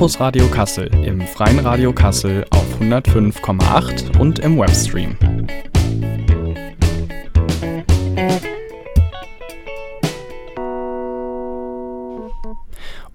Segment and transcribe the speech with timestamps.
[0.00, 5.14] Campus Radio Kassel im Freien Radio Kassel auf 105,8 und im Webstream.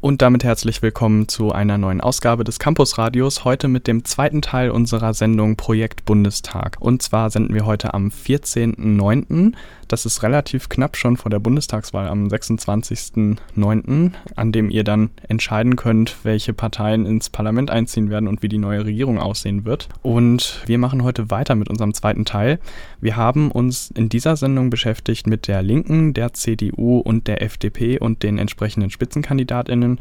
[0.06, 3.44] Und damit herzlich willkommen zu einer neuen Ausgabe des Campus Radios.
[3.44, 6.78] Heute mit dem zweiten Teil unserer Sendung Projekt Bundestag.
[6.80, 9.54] Und zwar senden wir heute am 14.09.
[9.88, 15.76] Das ist relativ knapp schon vor der Bundestagswahl am 26.09., an dem ihr dann entscheiden
[15.76, 19.90] könnt, welche Parteien ins Parlament einziehen werden und wie die neue Regierung aussehen wird.
[20.04, 22.60] Und wir machen heute weiter mit unserem zweiten Teil.
[23.02, 28.00] Wir haben uns in dieser Sendung beschäftigt mit der Linken, der CDU und der FDP
[28.00, 29.95] und den entsprechenden Spitzenkandidatinnen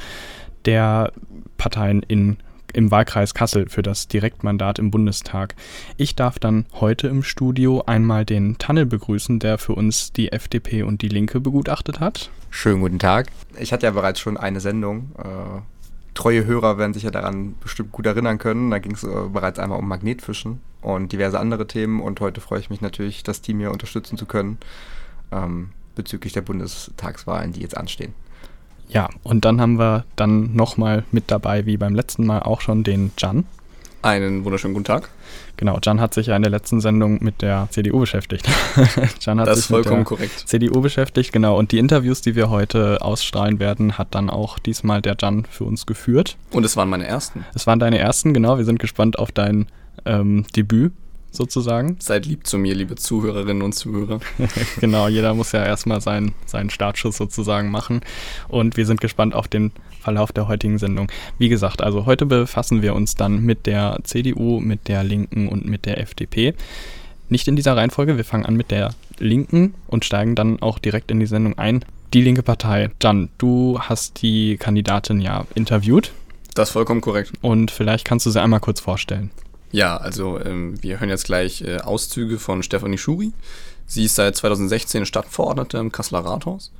[0.64, 1.12] der
[1.56, 2.38] Parteien in
[2.74, 5.54] im Wahlkreis Kassel für das Direktmandat im Bundestag.
[5.96, 10.82] Ich darf dann heute im Studio einmal den Tannel begrüßen, der für uns die FDP
[10.82, 12.30] und die Linke begutachtet hat.
[12.50, 13.28] Schönen guten Tag.
[13.58, 15.12] Ich hatte ja bereits schon eine Sendung.
[15.18, 15.60] Äh,
[16.14, 18.70] treue Hörer werden sich ja daran bestimmt gut erinnern können.
[18.70, 22.00] Da ging es äh, bereits einmal um Magnetfischen und diverse andere Themen.
[22.00, 24.58] Und heute freue ich mich natürlich, das Team hier unterstützen zu können
[25.32, 28.14] ähm, bezüglich der Bundestagswahlen, die jetzt anstehen.
[28.88, 32.84] Ja, und dann haben wir dann nochmal mit dabei, wie beim letzten Mal auch schon,
[32.84, 33.44] den Jan.
[34.02, 35.08] Einen wunderschönen guten Tag.
[35.56, 38.46] Genau, Jan hat sich ja in der letzten Sendung mit der CDU beschäftigt.
[39.20, 40.44] Jan hat das sich ist vollkommen mit der korrekt.
[40.46, 41.56] CDU beschäftigt, genau.
[41.56, 45.64] Und die Interviews, die wir heute ausstrahlen werden, hat dann auch diesmal der Jan für
[45.64, 46.36] uns geführt.
[46.50, 47.46] Und es waren meine ersten.
[47.54, 48.58] Es waren deine ersten, genau.
[48.58, 49.68] Wir sind gespannt auf dein
[50.04, 50.92] ähm, Debüt
[51.36, 51.96] sozusagen.
[52.00, 54.20] Seid lieb zu mir, liebe Zuhörerinnen und Zuhörer.
[54.80, 58.00] genau, jeder muss ja erstmal seinen, seinen Startschuss sozusagen machen.
[58.48, 61.10] Und wir sind gespannt auf den Verlauf der heutigen Sendung.
[61.38, 65.64] Wie gesagt, also heute befassen wir uns dann mit der CDU, mit der Linken und
[65.64, 66.54] mit der FDP.
[67.28, 71.10] Nicht in dieser Reihenfolge, wir fangen an mit der Linken und steigen dann auch direkt
[71.10, 71.84] in die Sendung ein.
[72.12, 72.90] Die linke Partei.
[73.02, 76.12] Jan, du hast die Kandidatin ja interviewt.
[76.54, 77.32] Das ist vollkommen korrekt.
[77.40, 79.30] Und vielleicht kannst du sie einmal kurz vorstellen.
[79.74, 83.32] Ja, also ähm, wir hören jetzt gleich äh, Auszüge von Stefanie Schuri.
[83.86, 86.70] Sie ist seit 2016 Stadtverordnete im Kasseler Rathaus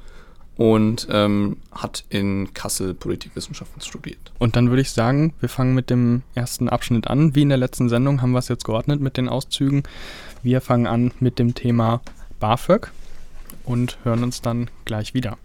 [0.57, 4.31] und ähm, hat in Kassel Politikwissenschaften studiert.
[4.39, 7.35] Und dann würde ich sagen, wir fangen mit dem ersten Abschnitt an.
[7.35, 9.83] Wie in der letzten Sendung haben wir es jetzt geordnet mit den Auszügen.
[10.45, 12.01] Wir fangen an mit dem Thema
[12.39, 12.93] BAföG
[13.65, 15.37] und hören uns dann gleich wieder.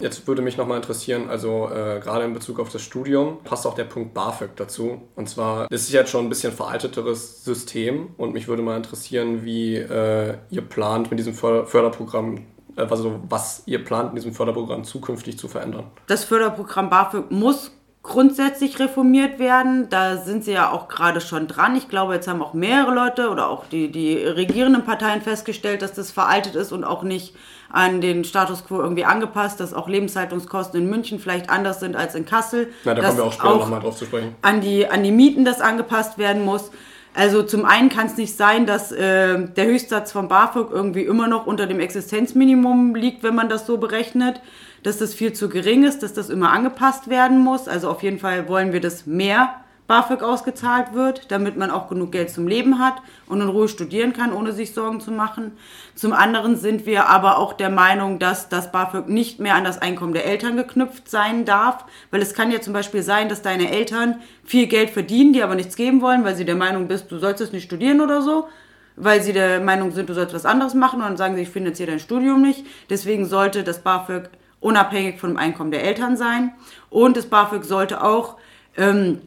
[0.00, 3.74] Jetzt würde mich nochmal interessieren, also äh, gerade in Bezug auf das Studium, passt auch
[3.74, 5.02] der Punkt BAföG dazu.
[5.16, 9.44] Und zwar ist es jetzt schon ein bisschen veralteteres System und mich würde mal interessieren,
[9.44, 14.84] wie äh, ihr plant mit diesem Förderprogramm äh, also was ihr plant, in diesem Förderprogramm
[14.84, 15.90] zukünftig zu verändern.
[16.06, 17.72] Das Förderprogramm BAföG muss
[18.02, 19.88] grundsätzlich reformiert werden.
[19.90, 21.76] Da sind sie ja auch gerade schon dran.
[21.76, 25.92] Ich glaube, jetzt haben auch mehrere Leute oder auch die, die regierenden Parteien festgestellt, dass
[25.92, 27.34] das veraltet ist und auch nicht
[27.70, 32.14] an den Status quo irgendwie angepasst, dass auch Lebenshaltungskosten in München vielleicht anders sind als
[32.14, 32.68] in Kassel.
[32.84, 34.34] Na, da kommen wir auch später nochmal drauf zu sprechen.
[34.42, 36.70] An die, an die Mieten das angepasst werden muss.
[37.14, 41.26] Also zum einen kann es nicht sein, dass äh, der Höchstsatz von BAföG irgendwie immer
[41.26, 44.40] noch unter dem Existenzminimum liegt, wenn man das so berechnet,
[44.82, 47.66] dass das viel zu gering ist, dass das immer angepasst werden muss.
[47.66, 49.56] Also auf jeden Fall wollen wir das mehr
[49.88, 54.12] BAföG ausgezahlt wird, damit man auch genug Geld zum Leben hat und in Ruhe studieren
[54.12, 55.52] kann, ohne sich Sorgen zu machen.
[55.94, 59.78] Zum anderen sind wir aber auch der Meinung, dass das BAföG nicht mehr an das
[59.78, 63.70] Einkommen der Eltern geknüpft sein darf, weil es kann ja zum Beispiel sein, dass deine
[63.70, 67.18] Eltern viel Geld verdienen, die aber nichts geben wollen, weil sie der Meinung bist, du
[67.18, 68.46] sollst es nicht studieren oder so,
[68.94, 71.48] weil sie der Meinung sind, du sollst was anderes machen und dann sagen sie, ich
[71.48, 72.66] finanziere dein Studium nicht.
[72.90, 74.28] Deswegen sollte das BAföG
[74.60, 76.52] unabhängig vom Einkommen der Eltern sein
[76.90, 78.36] und das BAföG sollte auch
[78.76, 79.22] ähm,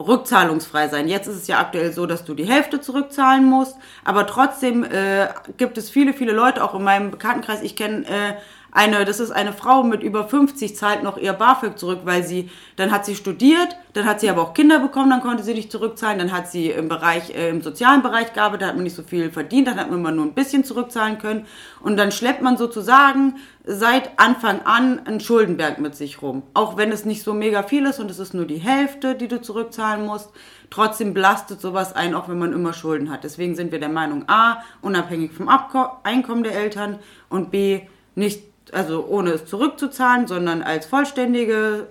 [0.00, 1.08] rückzahlungsfrei sein.
[1.08, 5.28] Jetzt ist es ja aktuell so, dass du die Hälfte zurückzahlen musst, aber trotzdem äh,
[5.56, 8.34] gibt es viele, viele Leute, auch in meinem Bekanntenkreis, ich kenne äh,
[8.74, 12.50] eine, das ist eine Frau mit über 50, zahlt noch ihr BAföG zurück, weil sie,
[12.74, 15.70] dann hat sie studiert, dann hat sie aber auch Kinder bekommen, dann konnte sie nicht
[15.70, 18.96] zurückzahlen, dann hat sie im Bereich, äh, im sozialen Bereich gearbeitet, da hat man nicht
[18.96, 21.46] so viel verdient, dann hat man immer nur ein bisschen zurückzahlen können
[21.82, 26.42] und dann schleppt man sozusagen seit Anfang an einen Schuldenberg mit sich rum.
[26.52, 29.28] Auch wenn es nicht so mega viel ist und es ist nur die Hälfte, die
[29.28, 30.30] du zurückzahlen musst,
[30.70, 33.22] trotzdem belastet sowas ein, auch wenn man immer Schulden hat.
[33.22, 36.98] Deswegen sind wir der Meinung A, unabhängig vom Abko Einkommen der Eltern
[37.28, 37.82] und B,
[38.16, 41.86] nicht also ohne es zurückzuzahlen, sondern als vollständige,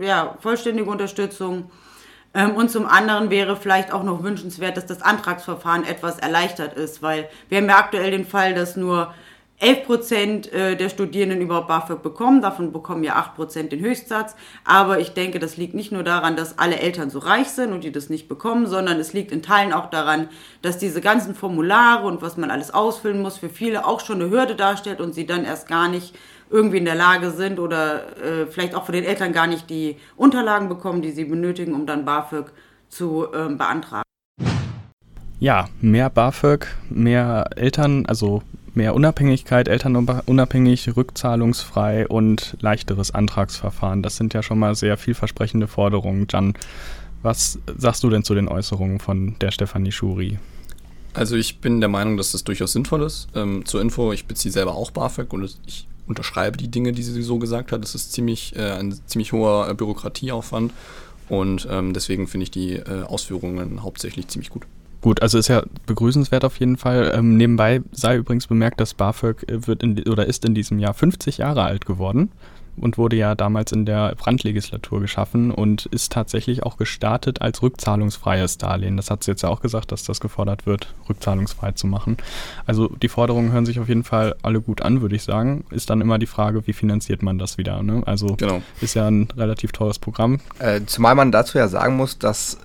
[0.00, 1.70] ja, vollständige Unterstützung.
[2.34, 7.02] Ähm, und zum anderen wäre vielleicht auch noch wünschenswert, dass das Antragsverfahren etwas erleichtert ist,
[7.02, 9.12] weil wir haben ja aktuell den Fall, dass nur
[9.62, 12.42] 11 Prozent äh, der Studierenden überhaupt BAföG bekommen.
[12.42, 14.34] Davon bekommen ja 8 Prozent den Höchstsatz.
[14.64, 17.84] Aber ich denke, das liegt nicht nur daran, dass alle Eltern so reich sind und
[17.84, 20.28] die das nicht bekommen, sondern es liegt in Teilen auch daran,
[20.62, 24.30] dass diese ganzen Formulare und was man alles ausfüllen muss, für viele auch schon eine
[24.30, 26.16] Hürde darstellt und sie dann erst gar nicht
[26.50, 29.96] irgendwie in der Lage sind oder äh, vielleicht auch von den Eltern gar nicht die
[30.16, 32.46] Unterlagen bekommen, die sie benötigen, um dann BAföG
[32.88, 34.02] zu ähm, beantragen.
[35.38, 38.42] Ja, mehr BAföG, mehr Eltern, also
[38.74, 44.02] mehr Unabhängigkeit, elternunabhängig, rückzahlungsfrei und leichteres Antragsverfahren.
[44.02, 46.26] Das sind ja schon mal sehr vielversprechende Forderungen.
[46.30, 46.54] Jan,
[47.22, 50.38] was sagst du denn zu den Äußerungen von der Stefanie Schuri?
[51.14, 53.28] Also ich bin der Meinung, dass das durchaus sinnvoll ist.
[53.34, 57.22] Ähm, zur Info, ich beziehe selber auch BAföG und ich unterschreibe die Dinge, die sie
[57.22, 57.82] so gesagt hat.
[57.82, 60.72] Das ist ziemlich, äh, ein ziemlich hoher äh, Bürokratieaufwand
[61.28, 64.64] und ähm, deswegen finde ich die äh, Ausführungen hauptsächlich ziemlich gut.
[65.02, 67.12] Gut, also ist ja begrüßenswert auf jeden Fall.
[67.14, 70.94] Ähm, nebenbei sei übrigens bemerkt, dass BAföG äh, wird in, oder ist in diesem Jahr
[70.94, 72.30] 50 Jahre alt geworden
[72.76, 78.58] und wurde ja damals in der Brandlegislatur geschaffen und ist tatsächlich auch gestartet als rückzahlungsfreies
[78.58, 78.96] Darlehen.
[78.96, 82.16] Das hat sie jetzt ja auch gesagt, dass das gefordert wird, rückzahlungsfrei zu machen.
[82.64, 85.64] Also die Forderungen hören sich auf jeden Fall alle gut an, würde ich sagen.
[85.70, 87.82] Ist dann immer die Frage, wie finanziert man das wieder?
[87.82, 88.02] Ne?
[88.06, 88.62] Also genau.
[88.80, 90.40] ist ja ein relativ teures Programm.
[90.58, 92.58] Äh, zumal man dazu ja sagen muss, dass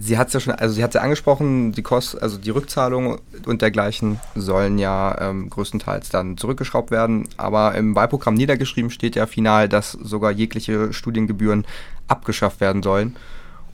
[0.00, 3.18] sie hat es ja schon, also sie hat ja angesprochen, die Kost, also die Rückzahlung
[3.46, 7.28] und dergleichen sollen ja ähm, größtenteils dann zurückgeschraubt werden.
[7.36, 11.66] Aber im Wahlprogramm niedergeschrieben steht ja final, dass sogar jegliche Studiengebühren
[12.08, 13.16] abgeschafft werden sollen.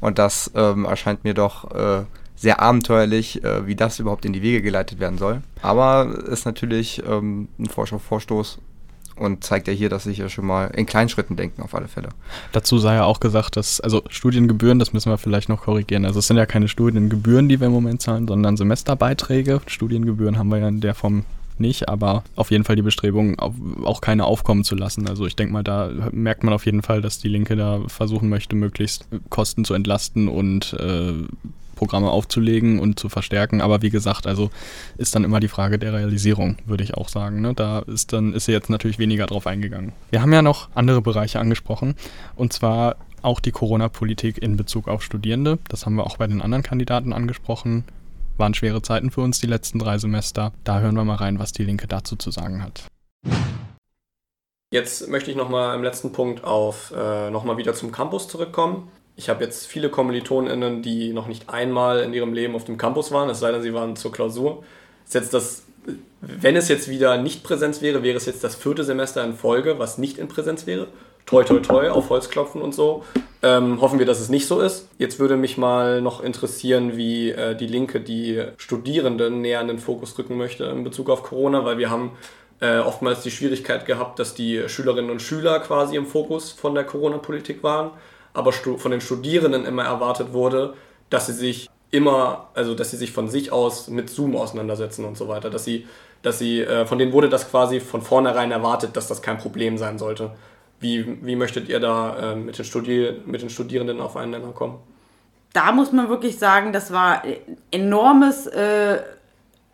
[0.00, 2.04] Und das ähm, erscheint mir doch äh,
[2.36, 5.42] sehr abenteuerlich, äh, wie das überhaupt in die Wege geleitet werden soll.
[5.60, 8.58] Aber ist natürlich ähm, ein Vorstoß
[9.18, 11.88] und zeigt ja hier, dass sich ja schon mal in kleinen Schritten denken, auf alle
[11.88, 12.08] Fälle.
[12.52, 16.04] Dazu sei ja auch gesagt, dass, also Studiengebühren, das müssen wir vielleicht noch korrigieren.
[16.04, 19.60] Also es sind ja keine Studiengebühren, die wir im Moment zahlen, sondern Semesterbeiträge.
[19.66, 21.24] Studiengebühren haben wir ja in der Form
[21.60, 25.08] nicht, aber auf jeden Fall die Bestrebung, auch keine aufkommen zu lassen.
[25.08, 28.28] Also ich denke mal, da merkt man auf jeden Fall, dass die Linke da versuchen
[28.28, 31.14] möchte, möglichst Kosten zu entlasten und äh,
[31.78, 33.60] Programme aufzulegen und zu verstärken.
[33.60, 34.50] Aber wie gesagt, also
[34.96, 37.40] ist dann immer die Frage der Realisierung, würde ich auch sagen.
[37.40, 37.54] Ne?
[37.54, 39.92] Da ist dann ist sie jetzt natürlich weniger drauf eingegangen.
[40.10, 41.94] Wir haben ja noch andere Bereiche angesprochen
[42.34, 45.58] und zwar auch die Corona-Politik in Bezug auf Studierende.
[45.68, 47.84] Das haben wir auch bei den anderen Kandidaten angesprochen.
[48.36, 50.52] Waren schwere Zeiten für uns die letzten drei Semester.
[50.64, 52.84] Da hören wir mal rein, was die Linke dazu zu sagen hat.
[54.70, 58.90] Jetzt möchte ich nochmal im letzten Punkt auf äh, nochmal wieder zum Campus zurückkommen.
[59.18, 63.10] Ich habe jetzt viele KommilitonInnen, die noch nicht einmal in ihrem Leben auf dem Campus
[63.10, 64.62] waren, es sei denn, sie waren zur Klausur.
[65.04, 65.64] Ist jetzt das,
[66.20, 69.80] wenn es jetzt wieder nicht Präsenz wäre, wäre es jetzt das vierte Semester in Folge,
[69.80, 70.86] was nicht in Präsenz wäre.
[71.26, 73.02] Toi, toi, toi, auf Holz klopfen und so.
[73.42, 74.88] Ähm, hoffen wir, dass es nicht so ist.
[74.98, 79.80] Jetzt würde mich mal noch interessieren, wie äh, die Linke die Studierenden näher in den
[79.80, 82.12] Fokus rücken möchte in Bezug auf Corona, weil wir haben
[82.60, 86.84] äh, oftmals die Schwierigkeit gehabt, dass die Schülerinnen und Schüler quasi im Fokus von der
[86.84, 87.90] Corona-Politik waren
[88.32, 90.74] aber von den Studierenden immer erwartet wurde,
[91.10, 95.16] dass sie sich immer, also dass sie sich von sich aus mit Zoom auseinandersetzen und
[95.16, 95.50] so weiter.
[95.50, 95.86] Dass sie,
[96.22, 99.78] dass sie, äh, von denen wurde das quasi von vornherein erwartet, dass das kein Problem
[99.78, 100.32] sein sollte.
[100.80, 104.52] Wie, wie möchtet ihr da äh, mit, den Studi mit den Studierenden auf einen Nenner
[104.52, 104.78] kommen?
[105.52, 107.22] Da muss man wirklich sagen, das war
[107.70, 108.98] enormes, äh,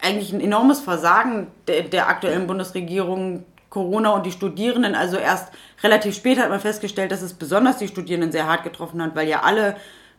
[0.00, 3.44] eigentlich ein enormes Versagen der, der aktuellen Bundesregierung,
[3.74, 4.94] Corona und die Studierenden.
[4.94, 9.02] Also erst relativ spät hat man festgestellt, dass es besonders die Studierenden sehr hart getroffen
[9.02, 9.76] hat, weil ja alle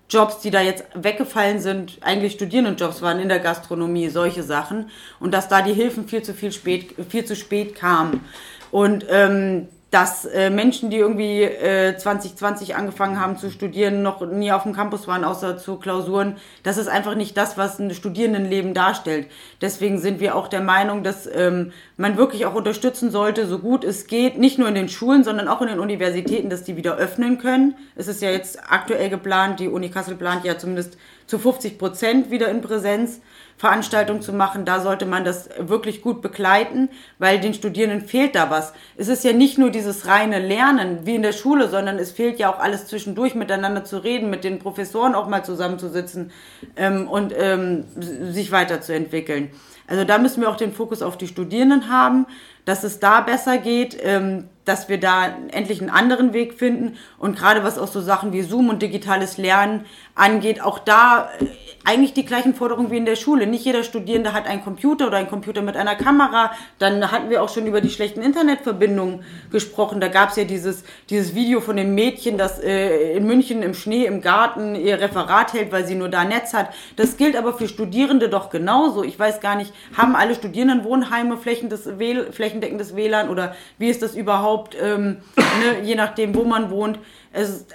[0.09, 4.89] Jobs, die da jetzt weggefallen sind, eigentlich Studierendenjobs waren in der Gastronomie, solche Sachen.
[5.19, 8.23] Und dass da die Hilfen viel zu viel spät, viel zu spät kamen.
[8.71, 14.51] Und ähm, dass äh, Menschen, die irgendwie äh, 2020 angefangen haben zu studieren, noch nie
[14.51, 18.73] auf dem Campus waren, außer zu Klausuren, das ist einfach nicht das, was ein Studierendenleben
[18.73, 19.27] darstellt.
[19.61, 23.83] Deswegen sind wir auch der Meinung, dass ähm, man wirklich auch unterstützen sollte, so gut
[23.83, 26.97] es geht, nicht nur in den Schulen, sondern auch in den Universitäten, dass die wieder
[26.97, 27.75] öffnen können.
[27.95, 32.31] Es ist ja jetzt aktuell geplant, die Uni Kassel plant ja zumindest zu 50 Prozent
[32.31, 33.21] wieder in Präsenz.
[33.57, 38.49] Veranstaltung zu machen, da sollte man das wirklich gut begleiten, weil den Studierenden fehlt da
[38.49, 38.73] was.
[38.97, 42.37] Es ist ja nicht nur dieses reine Lernen wie in der Schule, sondern es fehlt
[42.37, 46.31] ja auch alles zwischendurch miteinander zu reden, mit den Professoren auch mal zusammenzusitzen
[46.75, 47.85] ähm, und ähm,
[48.31, 49.51] sich weiterzuentwickeln.
[49.87, 52.25] Also da müssen wir auch den Fokus auf die Studierenden haben,
[52.65, 53.97] dass es da besser geht.
[54.01, 56.97] Ähm, dass wir da endlich einen anderen Weg finden.
[57.17, 61.45] Und gerade was auch so Sachen wie Zoom und digitales Lernen angeht, auch da äh,
[61.83, 63.45] eigentlich die gleichen Forderungen wie in der Schule.
[63.45, 66.51] Nicht jeder Studierende hat einen Computer oder einen Computer mit einer Kamera.
[66.79, 70.01] Dann hatten wir auch schon über die schlechten Internetverbindungen gesprochen.
[70.01, 73.75] Da gab es ja dieses, dieses Video von dem Mädchen, das äh, in München im
[73.75, 76.69] Schnee im Garten ihr Referat hält, weil sie nur da Netz hat.
[76.95, 79.03] Das gilt aber für Studierende doch genauso.
[79.03, 84.54] Ich weiß gar nicht, haben alle Studierenden Wohnheime flächendeckendes WLAN oder wie ist das überhaupt,
[84.81, 86.99] ähm, ne, je nachdem, wo man wohnt.
[87.31, 87.65] Es,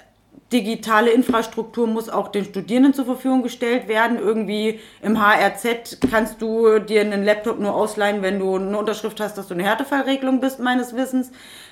[0.51, 4.19] digitale Infrastruktur muss auch den Studierenden zur Verfügung gestellt werden.
[4.19, 9.37] Irgendwie im HRZ kannst du dir einen Laptop nur ausleihen, wenn du eine Unterschrift hast,
[9.37, 11.31] dass du eine Härtefallregelung bist, meines Wissens.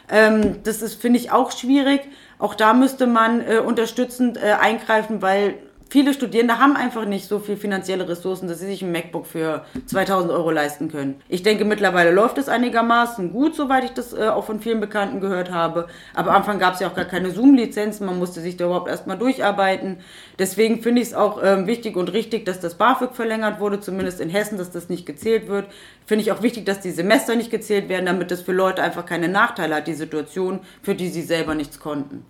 [0.09, 2.01] Ähm, das ist, finde ich, auch schwierig.
[2.37, 5.55] Auch da müsste man äh, unterstützend äh, eingreifen, weil
[5.89, 9.65] viele Studierende haben einfach nicht so viel finanzielle Ressourcen, dass sie sich ein MacBook für
[9.87, 11.21] 2000 Euro leisten können.
[11.27, 15.19] Ich denke, mittlerweile läuft es einigermaßen gut, soweit ich das äh, auch von vielen Bekannten
[15.19, 15.87] gehört habe.
[16.13, 18.89] Aber am Anfang gab es ja auch gar keine Zoom-Lizenzen, man musste sich da überhaupt
[18.89, 19.97] erstmal durcharbeiten.
[20.37, 24.21] Deswegen finde ich es auch ähm, wichtig und richtig, dass das BAföG verlängert wurde, zumindest
[24.21, 25.67] in Hessen, dass das nicht gezählt wird.
[26.05, 29.05] Finde ich auch wichtig, dass die Semester nicht gezählt werden, damit das für Leute einfach
[29.05, 32.25] keine Nachteile hat, die Situation, für die sie selber nichts konnten.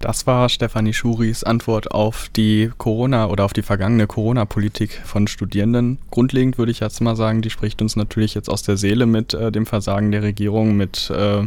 [0.00, 5.98] Das war Stefanie Schuris Antwort auf die Corona oder auf die vergangene Corona-Politik von Studierenden.
[6.10, 9.34] Grundlegend würde ich jetzt mal sagen, die spricht uns natürlich jetzt aus der Seele mit
[9.34, 11.46] äh, dem Versagen der Regierung, mit äh,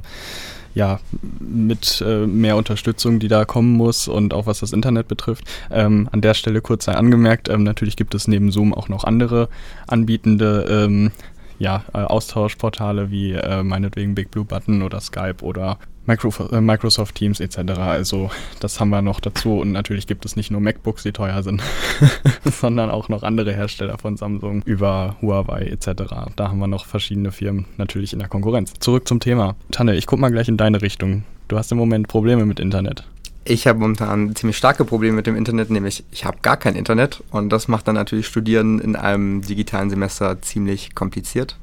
[0.76, 1.00] ja,
[1.40, 5.46] mit äh, mehr Unterstützung, die da kommen muss und auch was das Internet betrifft.
[5.72, 9.04] Ähm, an der Stelle kurz sei angemerkt, ähm, natürlich gibt es neben Zoom auch noch
[9.04, 9.50] andere
[9.88, 11.12] anbietende ähm,
[11.58, 17.58] ja, äh, Austauschportale wie äh, meinetwegen Big Blue Button oder Skype oder Microsoft Teams etc.
[17.78, 18.30] Also
[18.60, 21.64] das haben wir noch dazu und natürlich gibt es nicht nur MacBooks, die teuer sind,
[22.46, 26.04] sondern auch noch andere Hersteller von Samsung über Huawei etc.
[26.36, 28.74] Da haben wir noch verschiedene Firmen natürlich in der Konkurrenz.
[28.80, 29.56] Zurück zum Thema.
[29.72, 31.24] Tanne, ich guck mal gleich in deine Richtung.
[31.48, 33.06] Du hast im Moment Probleme mit Internet.
[33.46, 37.22] Ich habe momentan ziemlich starke Probleme mit dem Internet, nämlich ich habe gar kein Internet
[37.32, 41.58] und das macht dann natürlich Studieren in einem digitalen Semester ziemlich kompliziert.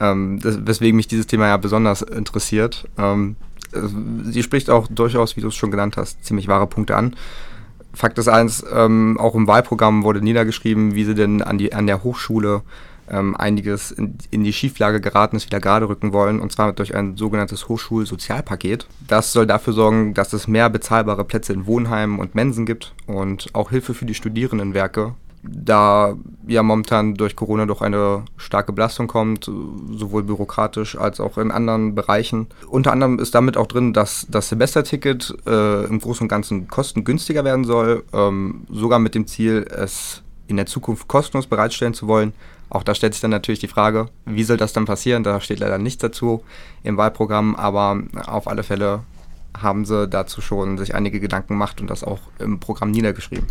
[0.00, 2.88] Ähm, das, weswegen mich dieses Thema ja besonders interessiert.
[2.96, 3.36] Ähm,
[3.72, 7.16] sie spricht auch durchaus, wie du es schon genannt hast, ziemlich wahre Punkte an.
[7.94, 11.86] Fakt ist eins, ähm, auch im Wahlprogramm wurde niedergeschrieben, wie sie denn an, die, an
[11.86, 12.62] der Hochschule
[13.10, 16.94] ähm, einiges in, in, die Schieflage geraten ist, wieder gerade rücken wollen, und zwar durch
[16.94, 18.86] ein sogenanntes Hochschulsozialpaket.
[19.06, 23.48] Das soll dafür sorgen, dass es mehr bezahlbare Plätze in Wohnheimen und Mensen gibt und
[23.54, 26.16] auch Hilfe für die Studierendenwerke da
[26.46, 31.94] ja momentan durch Corona doch eine starke Belastung kommt, sowohl bürokratisch als auch in anderen
[31.94, 32.48] Bereichen.
[32.68, 37.44] Unter anderem ist damit auch drin, dass das Semesterticket äh, im Großen und Ganzen kostengünstiger
[37.44, 42.32] werden soll, ähm, sogar mit dem Ziel, es in der Zukunft kostenlos bereitstellen zu wollen.
[42.70, 45.22] Auch da stellt sich dann natürlich die Frage, wie soll das dann passieren?
[45.22, 46.42] Da steht leider nichts dazu
[46.82, 49.00] im Wahlprogramm, aber auf alle Fälle
[49.56, 53.46] haben sie dazu schon sich einige Gedanken gemacht und das auch im Programm niedergeschrieben.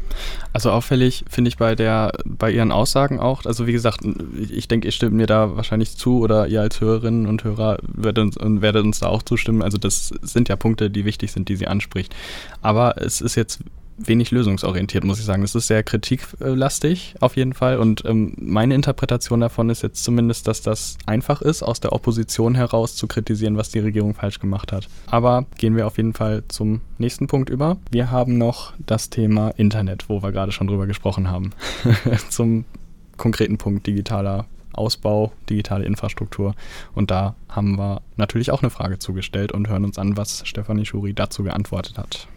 [0.54, 4.02] Also auffällig finde ich bei der, bei ihren Aussagen auch, also wie gesagt,
[4.38, 8.24] ich denke, ihr stimmt mir da wahrscheinlich zu oder ihr als Hörerinnen und Hörer werdet
[8.24, 9.62] uns, werdet uns da auch zustimmen.
[9.62, 12.16] Also das sind ja Punkte, die wichtig sind, die sie anspricht.
[12.62, 13.60] Aber es ist jetzt
[13.98, 15.44] wenig lösungsorientiert, muss ich sagen.
[15.44, 20.48] Es ist sehr kritiklastig auf jeden Fall und ähm, meine Interpretation davon ist jetzt zumindest,
[20.48, 24.72] dass das einfach ist, aus der Opposition heraus zu kritisieren, was die Regierung falsch gemacht
[24.72, 24.88] hat.
[25.08, 27.78] Aber gehen wir auf jeden Fall zum nächsten Punkt über.
[27.92, 31.52] Wir haben noch das Thema Internet, wo wir gerade schon drüber gesprochen haben.
[32.30, 32.66] zum
[33.18, 36.56] konkreten Punkt digitaler Ausbau, digitale Infrastruktur.
[36.94, 40.86] Und da haben wir natürlich auch eine Frage zugestellt und hören uns an, was Stefanie
[40.86, 42.28] Schuri dazu geantwortet hat.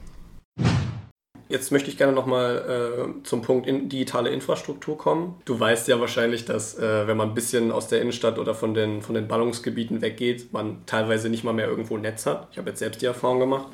[1.50, 5.34] Jetzt möchte ich gerne nochmal äh, zum Punkt in digitale Infrastruktur kommen.
[5.44, 8.72] Du weißt ja wahrscheinlich, dass äh, wenn man ein bisschen aus der Innenstadt oder von
[8.72, 12.46] den, von den Ballungsgebieten weggeht, man teilweise nicht mal mehr irgendwo Netz hat.
[12.52, 13.66] Ich habe jetzt selbst die Erfahrung gemacht.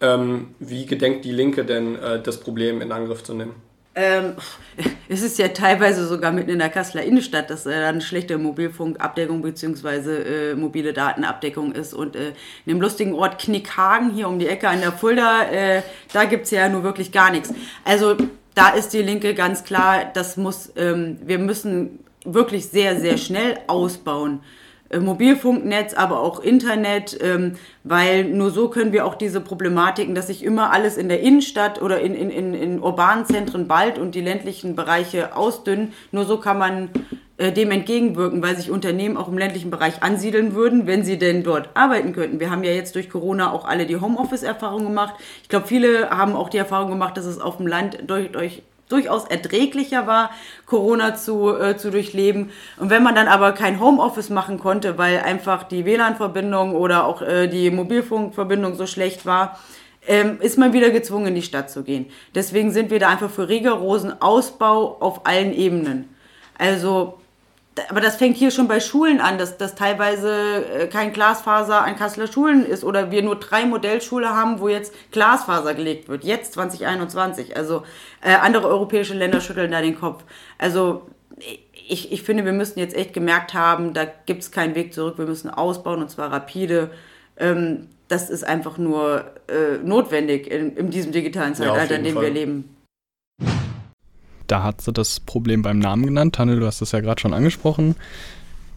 [0.00, 3.54] Ähm, wie gedenkt die Linke denn, äh, das Problem in Angriff zu nehmen?
[3.94, 4.34] Ähm,
[5.08, 9.42] es ist ja teilweise sogar mitten in der Kasseler Innenstadt, dass äh, eine schlechte Mobilfunkabdeckung
[9.42, 10.52] bzw.
[10.52, 11.92] Äh, mobile Datenabdeckung ist.
[11.92, 15.82] Und äh, in dem lustigen Ort Knickhagen hier um die Ecke an der Fulda, äh,
[16.12, 17.52] da gibt's ja nur wirklich gar nichts.
[17.84, 18.16] Also
[18.54, 23.58] da ist die Linke ganz klar, das muss, ähm, wir müssen wirklich sehr, sehr schnell
[23.66, 24.40] ausbauen.
[24.92, 30.26] Äh, Mobilfunknetz, aber auch Internet, ähm, weil nur so können wir auch diese Problematiken, dass
[30.26, 34.14] sich immer alles in der Innenstadt oder in, in, in, in urbanen Zentren bald und
[34.14, 36.90] die ländlichen Bereiche ausdünnen, nur so kann man
[37.38, 41.42] äh, dem entgegenwirken, weil sich Unternehmen auch im ländlichen Bereich ansiedeln würden, wenn sie denn
[41.42, 42.38] dort arbeiten könnten.
[42.38, 45.14] Wir haben ja jetzt durch Corona auch alle die Homeoffice-Erfahrung gemacht.
[45.42, 48.62] Ich glaube, viele haben auch die Erfahrung gemacht, dass es auf dem Land durch, durch
[48.92, 50.30] durchaus erträglicher war,
[50.66, 52.50] Corona zu, äh, zu durchleben.
[52.78, 57.22] Und wenn man dann aber kein Homeoffice machen konnte, weil einfach die WLAN-Verbindung oder auch
[57.22, 59.58] äh, die Mobilfunkverbindung so schlecht war,
[60.06, 62.06] ähm, ist man wieder gezwungen, in die Stadt zu gehen.
[62.34, 66.14] Deswegen sind wir da einfach für rigorosen Ausbau auf allen Ebenen.
[66.58, 67.21] Also
[67.88, 71.96] aber das fängt hier schon bei Schulen an, dass, dass teilweise äh, kein Glasfaser an
[71.96, 76.22] Kasseler Schulen ist oder wir nur drei Modellschule haben, wo jetzt Glasfaser gelegt wird.
[76.24, 77.56] Jetzt 2021.
[77.56, 77.82] Also
[78.20, 80.22] äh, andere europäische Länder schütteln da den Kopf.
[80.58, 81.06] Also
[81.88, 85.16] ich, ich finde, wir müssen jetzt echt gemerkt haben, da gibt es keinen Weg zurück.
[85.16, 86.90] Wir müssen ausbauen und zwar rapide.
[87.38, 92.14] Ähm, das ist einfach nur äh, notwendig in, in diesem digitalen Zeitalter, ja, in dem
[92.14, 92.24] Fall.
[92.24, 92.71] wir leben
[94.52, 96.34] da hat sie das Problem beim Namen genannt.
[96.34, 97.96] Tanne, du hast das ja gerade schon angesprochen.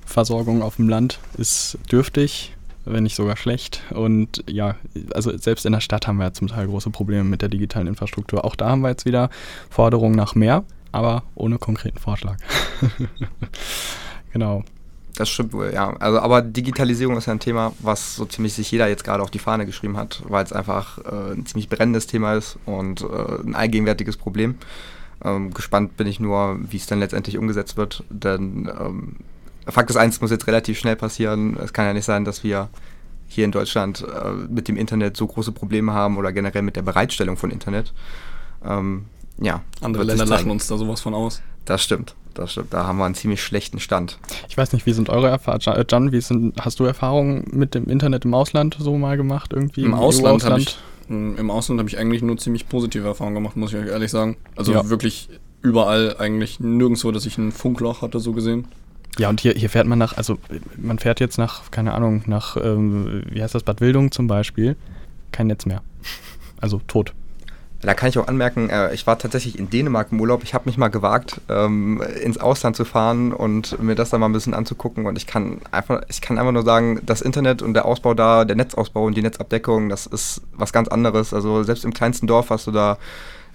[0.05, 2.55] Versorgung auf dem Land ist dürftig,
[2.85, 3.81] wenn nicht sogar schlecht.
[3.89, 4.75] Und ja,
[5.13, 7.87] also selbst in der Stadt haben wir ja zum Teil große Probleme mit der digitalen
[7.87, 8.45] Infrastruktur.
[8.45, 9.29] Auch da haben wir jetzt wieder
[9.69, 10.63] Forderungen nach mehr,
[10.93, 12.37] aber ohne konkreten Vorschlag.
[14.31, 14.63] genau.
[15.17, 15.93] Das stimmt wohl, ja.
[15.97, 19.31] Also, aber Digitalisierung ist ja ein Thema, was so ziemlich sich jeder jetzt gerade auf
[19.31, 23.41] die Fahne geschrieben hat, weil es einfach äh, ein ziemlich brennendes Thema ist und äh,
[23.45, 24.55] ein allgegenwärtiges Problem.
[25.23, 29.15] Ähm, gespannt bin ich nur, wie es dann letztendlich umgesetzt wird, denn ähm,
[29.67, 31.57] Fakt ist eins, muss jetzt relativ schnell passieren.
[31.57, 32.69] Es kann ja nicht sein, dass wir
[33.27, 36.83] hier in Deutschland äh, mit dem Internet so große Probleme haben oder generell mit der
[36.83, 37.93] Bereitstellung von Internet.
[38.63, 39.05] Ähm,
[39.41, 39.61] ja.
[39.81, 41.41] Andere Länder lachen uns da sowas von aus.
[41.65, 42.73] Das stimmt, das stimmt.
[42.73, 44.19] Da haben wir einen ziemlich schlechten Stand.
[44.47, 45.85] Ich weiß nicht, wie sind eure Erfahrungen?
[45.89, 49.51] Jan, wie sind, hast du Erfahrungen mit dem Internet im Ausland so mal gemacht?
[49.51, 53.35] Irgendwie Im, Im Ausland habe ich Im Ausland habe ich eigentlich nur ziemlich positive Erfahrungen
[53.35, 54.37] gemacht, muss ich euch ehrlich sagen.
[54.55, 54.89] Also ja.
[54.89, 55.29] wirklich
[55.61, 58.67] überall eigentlich nirgendwo, dass ich ein Funkloch hatte, so gesehen.
[59.17, 60.37] Ja, und hier, hier fährt man nach, also
[60.77, 64.75] man fährt jetzt nach, keine Ahnung, nach, ähm, wie heißt das, Bad Wildung zum Beispiel,
[65.31, 65.81] kein Netz mehr.
[66.59, 67.13] Also tot.
[67.81, 70.43] Da kann ich auch anmerken, äh, ich war tatsächlich in Dänemark im Urlaub.
[70.43, 74.27] Ich habe mich mal gewagt, ähm, ins Ausland zu fahren und mir das da mal
[74.27, 75.05] ein bisschen anzugucken.
[75.05, 78.45] Und ich kann einfach, ich kann einfach nur sagen, das Internet und der Ausbau da,
[78.45, 81.33] der Netzausbau und die Netzabdeckung, das ist was ganz anderes.
[81.33, 82.97] Also selbst im kleinsten Dorf hast du da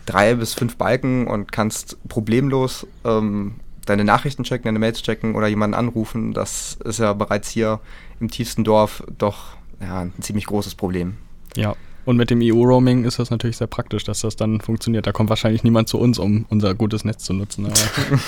[0.07, 5.49] drei bis fünf Balken und kannst problemlos ähm, deine Nachrichten checken, deine Mails checken oder
[5.49, 6.35] jemanden anrufen.
[6.35, 7.81] Das ist ja bereits hier
[8.21, 11.17] im tiefsten Dorf doch ja, ein ziemlich großes Problem.
[11.57, 11.75] Ja,
[12.11, 15.07] und mit dem EU-Roaming ist das natürlich sehr praktisch, dass das dann funktioniert.
[15.07, 17.67] Da kommt wahrscheinlich niemand zu uns, um unser gutes Netz zu nutzen.
[17.67, 17.75] Aber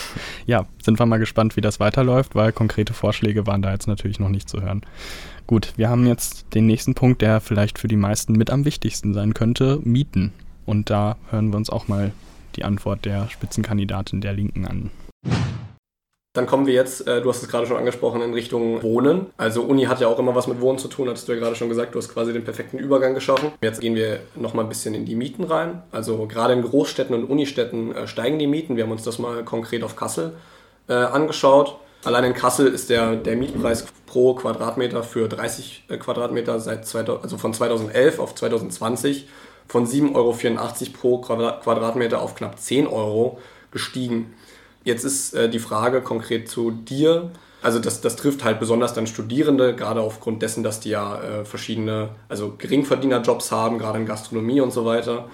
[0.46, 4.20] ja, sind wir mal gespannt, wie das weiterläuft, weil konkrete Vorschläge waren da jetzt natürlich
[4.20, 4.82] noch nicht zu hören.
[5.48, 9.14] Gut, wir haben jetzt den nächsten Punkt, der vielleicht für die meisten mit am wichtigsten
[9.14, 10.32] sein könnte, Mieten.
[10.64, 12.12] Und da hören wir uns auch mal
[12.54, 14.90] die Antwort der Spitzenkandidatin der Linken an.
[16.34, 19.26] Dann kommen wir jetzt, äh, du hast es gerade schon angesprochen, in Richtung Wohnen.
[19.36, 21.56] Also Uni hat ja auch immer was mit Wohnen zu tun, hattest du ja gerade
[21.56, 23.52] schon gesagt, du hast quasi den perfekten Übergang geschaffen.
[23.60, 25.82] Jetzt gehen wir nochmal ein bisschen in die Mieten rein.
[25.90, 28.76] Also gerade in Großstädten und Unistädten äh, steigen die Mieten.
[28.76, 30.32] Wir haben uns das mal konkret auf Kassel
[30.88, 31.76] äh, angeschaut.
[32.02, 37.24] Allein in Kassel ist der, der Mietpreis pro Quadratmeter für 30 äh, Quadratmeter seit 2000,
[37.24, 39.28] also von 2011 auf 2020
[39.68, 40.34] von 7,84 Euro
[40.98, 43.38] pro Quadratmeter auf knapp 10 Euro
[43.70, 44.32] gestiegen.
[44.84, 47.30] Jetzt ist äh, die Frage konkret zu dir.
[47.62, 51.44] Also das, das trifft halt besonders dann Studierende, gerade aufgrund dessen, dass die ja äh,
[51.44, 55.28] verschiedene, also Geringverdienerjobs haben, gerade in Gastronomie und so weiter.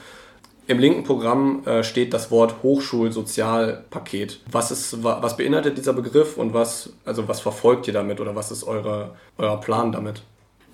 [0.66, 4.40] Im linken Programm äh, steht das Wort Hochschulsozialpaket.
[4.52, 8.50] Was, ist, was beinhaltet dieser Begriff und was, also was verfolgt ihr damit oder was
[8.50, 10.20] ist eure, euer Plan damit?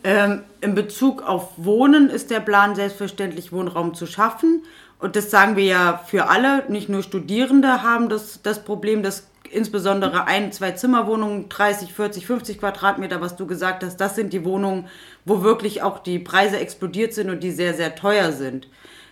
[0.02, 4.64] Ähm, in Bezug auf Wohnen ist der Plan selbstverständlich, Wohnraum zu schaffen
[5.04, 9.26] und das sagen wir ja für alle, nicht nur Studierende haben das, das Problem, dass
[9.50, 14.46] insbesondere ein, zwei Zimmerwohnungen, 30, 40, 50 Quadratmeter, was du gesagt hast, das sind die
[14.46, 14.88] Wohnungen,
[15.26, 18.66] wo wirklich auch die Preise explodiert sind und die sehr, sehr teuer sind.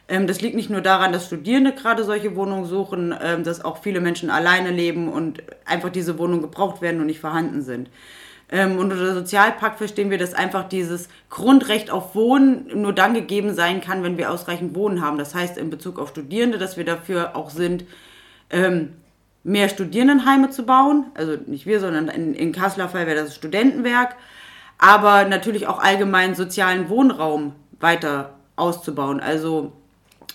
[0.09, 3.83] Ähm, das liegt nicht nur daran, dass Studierende gerade solche Wohnungen suchen, ähm, dass auch
[3.83, 7.90] viele Menschen alleine leben und einfach diese Wohnungen gebraucht werden und nicht vorhanden sind.
[8.53, 13.55] Ähm, und unter Sozialpakt verstehen wir, dass einfach dieses Grundrecht auf Wohnen nur dann gegeben
[13.55, 15.17] sein kann, wenn wir ausreichend Wohnen haben.
[15.17, 17.87] Das heißt in Bezug auf Studierende, dass wir dafür auch sind,
[18.51, 18.93] ähm,
[19.43, 21.07] mehr Studierendenheime zu bauen.
[21.15, 24.17] Also nicht wir, sondern in, in Kasseler Fall wäre das Studentenwerk.
[24.77, 29.21] Aber natürlich auch allgemein sozialen Wohnraum weiter auszubauen.
[29.21, 29.73] Also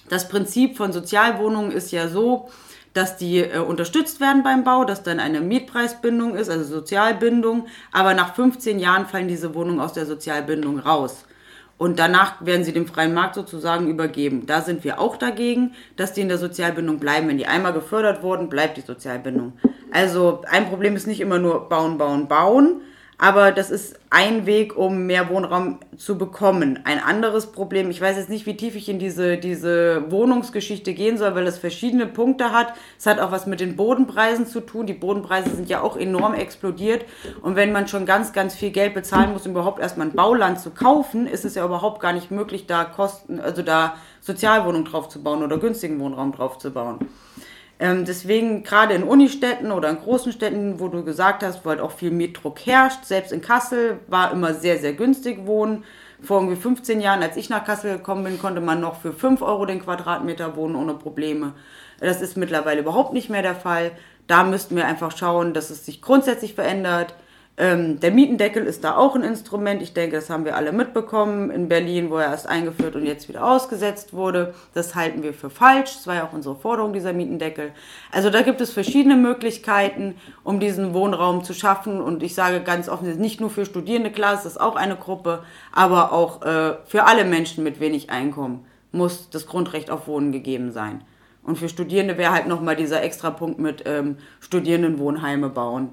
[0.10, 2.50] das Prinzip von Sozialwohnungen ist ja so,
[2.98, 7.68] dass die äh, unterstützt werden beim Bau, dass dann eine Mietpreisbindung ist, also Sozialbindung.
[7.92, 11.26] Aber nach 15 Jahren fallen diese Wohnungen aus der Sozialbindung raus.
[11.78, 14.48] Und danach werden sie dem freien Markt sozusagen übergeben.
[14.48, 17.28] Da sind wir auch dagegen, dass die in der Sozialbindung bleiben.
[17.28, 19.54] Wenn die einmal gefördert wurden, bleibt die Sozialbindung.
[19.92, 22.82] Also ein Problem ist nicht immer nur bauen, bauen, bauen.
[23.20, 26.80] Aber das ist ein Weg, um mehr Wohnraum zu bekommen.
[26.84, 31.18] Ein anderes Problem, ich weiß jetzt nicht, wie tief ich in diese, diese Wohnungsgeschichte gehen
[31.18, 32.74] soll, weil es verschiedene Punkte hat.
[33.00, 34.86] Es hat auch was mit den Bodenpreisen zu tun.
[34.86, 37.06] Die Bodenpreise sind ja auch enorm explodiert.
[37.42, 40.60] Und wenn man schon ganz, ganz viel Geld bezahlen muss, um überhaupt erstmal ein Bauland
[40.60, 45.10] zu kaufen, ist es ja überhaupt gar nicht möglich, da Kosten, also da Sozialwohnungen drauf
[45.10, 47.00] zu bauen oder günstigen Wohnraum drauf zu bauen.
[47.80, 51.80] Ähm, deswegen gerade in Unistädten oder in großen Städten, wo du gesagt hast, wo halt
[51.80, 55.84] auch viel Mietdruck herrscht, selbst in Kassel war immer sehr, sehr günstig wohnen.
[56.22, 59.44] Vor irgendwie 15 Jahren, als ich nach Kassel gekommen bin, konnte man noch für 5
[59.44, 61.54] Euro den Quadratmeter wohnen ohne Probleme.
[62.00, 63.92] Das ist mittlerweile überhaupt nicht mehr der Fall.
[64.26, 67.14] Da müssten wir einfach schauen, dass es sich grundsätzlich verändert
[67.60, 69.82] ähm, der Mietendeckel ist da auch ein Instrument.
[69.82, 73.28] Ich denke, das haben wir alle mitbekommen in Berlin, wo er erst eingeführt und jetzt
[73.30, 74.54] wieder ausgesetzt wurde.
[74.76, 75.96] Das halten wir für falsch.
[75.96, 77.72] Das war ja auch unsere Forderung, dieser Mietendeckel.
[78.12, 82.00] Also da gibt es verschiedene Möglichkeiten, um diesen Wohnraum zu schaffen.
[82.00, 86.14] Und ich sage ganz offen, nicht nur für Studierende, klar, ist auch eine Gruppe, aber
[86.14, 91.04] auch äh, für alle Menschen mit wenig Einkommen muss das Grundrecht auf Wohnen gegeben sein.
[91.44, 95.90] Und für Studierende wäre halt nochmal dieser extra Punkt mit ähm, Studierendenwohnheime bauen.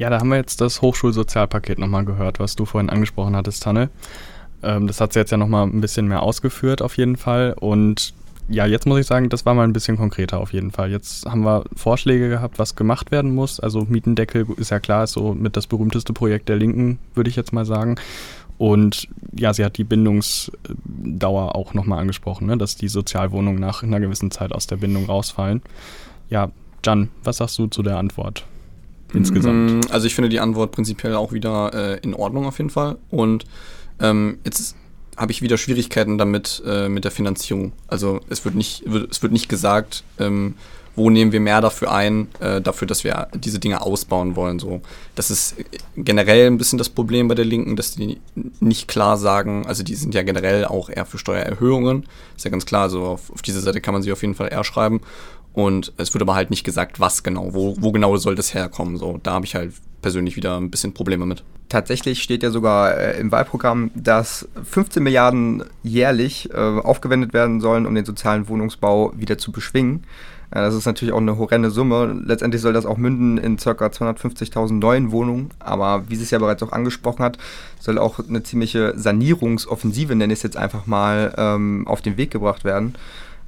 [0.00, 3.90] Ja, da haben wir jetzt das Hochschulsozialpaket nochmal gehört, was du vorhin angesprochen hattest, Tanne.
[4.62, 7.54] Ähm, das hat sie jetzt ja nochmal ein bisschen mehr ausgeführt auf jeden Fall.
[7.60, 8.14] Und
[8.48, 10.90] ja, jetzt muss ich sagen, das war mal ein bisschen konkreter auf jeden Fall.
[10.90, 13.60] Jetzt haben wir Vorschläge gehabt, was gemacht werden muss.
[13.60, 17.36] Also Mietendeckel ist ja klar, ist so mit das berühmteste Projekt der Linken, würde ich
[17.36, 17.96] jetzt mal sagen.
[18.56, 22.56] Und ja, sie hat die Bindungsdauer auch nochmal angesprochen, ne?
[22.56, 25.60] dass die Sozialwohnungen nach einer gewissen Zeit aus der Bindung rausfallen.
[26.30, 26.52] Ja,
[26.86, 28.46] Jan, was sagst du zu der Antwort?
[29.14, 29.86] Insgesamt?
[29.86, 32.98] Mm, also ich finde die Antwort prinzipiell auch wieder äh, in Ordnung auf jeden Fall.
[33.10, 33.44] Und
[34.00, 34.76] ähm, jetzt
[35.16, 37.72] habe ich wieder Schwierigkeiten damit äh, mit der Finanzierung.
[37.88, 40.54] Also es wird nicht, es wird nicht gesagt, ähm,
[40.96, 44.58] wo nehmen wir mehr dafür ein, äh, dafür, dass wir diese Dinge ausbauen wollen.
[44.58, 44.80] So,
[45.14, 45.56] das ist
[45.96, 48.18] generell ein bisschen das Problem bei der Linken, dass die
[48.60, 52.06] nicht klar sagen, also die sind ja generell auch eher für Steuererhöhungen.
[52.36, 54.48] Ist ja ganz klar, also auf, auf diese Seite kann man sie auf jeden Fall
[54.52, 55.00] eher schreiben.
[55.52, 58.96] Und es wird aber halt nicht gesagt, was genau, wo, wo genau soll das herkommen.
[58.96, 61.42] So, da habe ich halt persönlich wieder ein bisschen Probleme mit.
[61.68, 67.86] Tatsächlich steht ja sogar äh, im Wahlprogramm, dass 15 Milliarden jährlich äh, aufgewendet werden sollen,
[67.86, 70.04] um den sozialen Wohnungsbau wieder zu beschwingen.
[70.50, 72.20] Äh, das ist natürlich auch eine horrende Summe.
[72.24, 73.70] Letztendlich soll das auch münden in ca.
[73.70, 75.50] 250.000 neuen Wohnungen.
[75.58, 77.38] Aber wie sie es ja bereits auch angesprochen hat,
[77.78, 82.30] soll auch eine ziemliche Sanierungsoffensive, nenne ich es jetzt einfach mal, ähm, auf den Weg
[82.30, 82.94] gebracht werden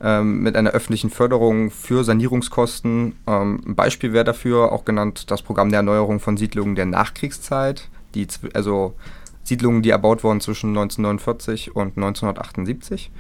[0.02, 3.14] ähm, mit einer öffentlichen Förderung für Sanierungskosten.
[3.26, 7.88] Ähm, ein Beispiel wäre dafür auch genannt das Programm der Erneuerung von Siedlungen der Nachkriegszeit,
[8.14, 8.94] die, also
[9.44, 13.10] Siedlungen, die erbaut wurden zwischen 1949 und 1978.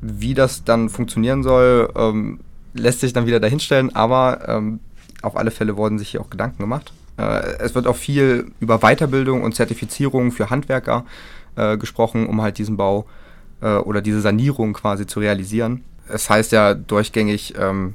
[0.00, 2.40] Wie das dann funktionieren soll, ähm,
[2.74, 4.80] lässt sich dann wieder dahinstellen, aber ähm,
[5.22, 6.92] auf alle Fälle wurden sich hier auch Gedanken gemacht.
[7.18, 11.04] Äh, es wird auch viel über Weiterbildung und Zertifizierung für Handwerker
[11.54, 13.06] äh, gesprochen, um halt diesen Bau
[13.60, 17.94] äh, oder diese Sanierung quasi zu realisieren es heißt ja durchgängig, ähm,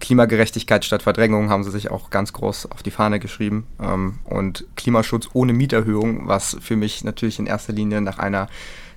[0.00, 3.66] Klimagerechtigkeit statt Verdrängung haben sie sich auch ganz groß auf die Fahne geschrieben.
[3.80, 8.48] Ähm, und Klimaschutz ohne Mieterhöhung, was für mich natürlich in erster Linie nach einer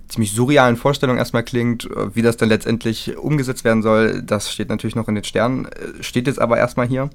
[0.10, 4.70] ziemlich surrealen Vorstellung erstmal klingt, äh, wie das dann letztendlich umgesetzt werden soll, das steht
[4.70, 7.10] natürlich noch in den Sternen, äh, steht jetzt aber erstmal hier.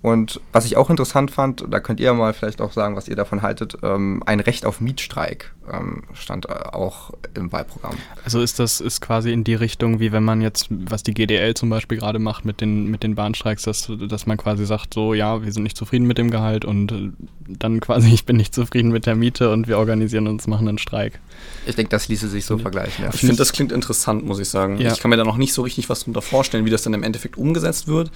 [0.00, 3.16] Und was ich auch interessant fand, da könnt ihr mal vielleicht auch sagen, was ihr
[3.16, 7.96] davon haltet, ähm, ein Recht auf Mietstreik ähm, stand äh, auch im Wahlprogramm.
[8.24, 11.54] Also ist das ist quasi in die Richtung, wie wenn man jetzt, was die GDL
[11.54, 15.14] zum Beispiel gerade macht mit den, mit den Bahnstreiks, dass, dass man quasi sagt, so
[15.14, 17.10] ja, wir sind nicht zufrieden mit dem Gehalt und äh,
[17.48, 20.78] dann quasi, ich bin nicht zufrieden mit der Miete und wir organisieren uns, machen einen
[20.78, 21.18] Streik.
[21.66, 22.62] Ich denke, das ließe sich so ja.
[22.62, 23.04] vergleichen.
[23.04, 23.10] Ja.
[23.12, 24.78] Ich finde, das klingt interessant, muss ich sagen.
[24.78, 24.92] Ja.
[24.92, 27.02] Ich kann mir da noch nicht so richtig was darunter vorstellen, wie das dann im
[27.02, 28.12] Endeffekt umgesetzt wird.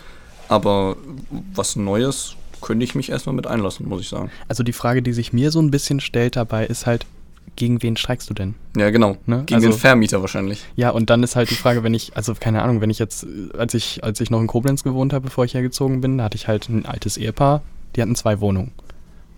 [0.49, 0.97] Aber
[1.55, 4.31] was Neues könnte ich mich erstmal mit einlassen, muss ich sagen.
[4.49, 7.05] Also die Frage, die sich mir so ein bisschen stellt dabei, ist halt,
[7.57, 8.55] gegen wen streikst du denn?
[8.77, 9.19] Ja, genau.
[9.27, 9.43] Ne?
[9.45, 10.65] Gegen also, den Vermieter wahrscheinlich.
[10.77, 13.27] Ja, und dann ist halt die Frage, wenn ich, also keine Ahnung, wenn ich jetzt,
[13.59, 16.37] als ich, als ich noch in Koblenz gewohnt habe, bevor ich hergezogen bin, da hatte
[16.37, 17.63] ich halt ein altes Ehepaar,
[17.95, 18.73] die hatten zwei Wohnungen.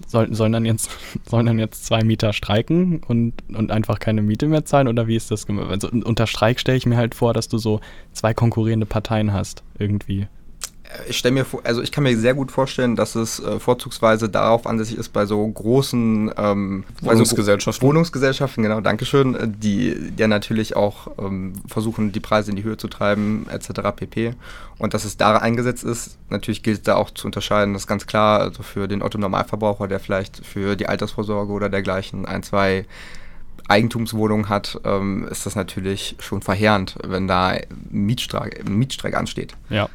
[0.07, 0.91] Soll, sollen, dann jetzt,
[1.29, 4.87] sollen dann jetzt zwei Mieter streiken und, und einfach keine Miete mehr zahlen?
[4.87, 5.71] Oder wie ist das gemacht?
[5.71, 7.81] Also unter Streik stelle ich mir halt vor, dass du so
[8.13, 10.29] zwei konkurrierende Parteien hast, irgendwie
[11.09, 14.29] ich stelle mir vor, also ich kann mir sehr gut vorstellen, dass es äh, vorzugsweise
[14.29, 17.81] darauf ansässig ist, bei so großen ähm, Wohnungsgesellschaften.
[17.81, 22.65] Also Wohnungsgesellschaften, genau, Dankeschön, äh, die ja natürlich auch ähm, versuchen, die Preise in die
[22.65, 23.81] Höhe zu treiben, etc.
[23.97, 24.35] pp.
[24.79, 28.07] Und dass es da eingesetzt ist, natürlich gilt da auch zu unterscheiden, das ist ganz
[28.07, 32.87] klar, also für den Otto-Normalverbraucher, der vielleicht für die Altersvorsorge oder dergleichen ein, zwei
[33.69, 37.57] Eigentumswohnungen hat, ähm, ist das natürlich schon verheerend, wenn da
[37.91, 39.55] Mietstreik, Mietstreik ansteht.
[39.71, 39.89] Ja.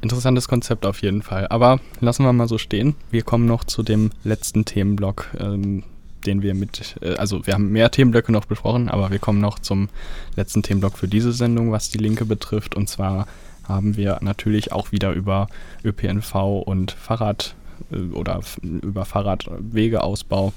[0.00, 1.46] Interessantes Konzept auf jeden Fall.
[1.48, 2.94] Aber lassen wir mal so stehen.
[3.10, 5.84] Wir kommen noch zu dem letzten Themenblock, ähm,
[6.26, 9.58] den wir mit, äh, also wir haben mehr Themenblöcke noch besprochen, aber wir kommen noch
[9.58, 9.88] zum
[10.36, 12.74] letzten Themenblock für diese Sendung, was die Linke betrifft.
[12.74, 13.26] Und zwar
[13.66, 15.48] haben wir natürlich auch wieder über
[15.84, 17.54] ÖPNV und Fahrrad
[17.90, 20.52] äh, oder über Fahrradwegeausbau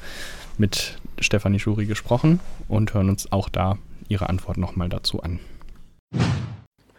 [0.58, 5.40] mit Stefanie Schuri gesprochen und hören uns auch da ihre Antwort nochmal dazu an.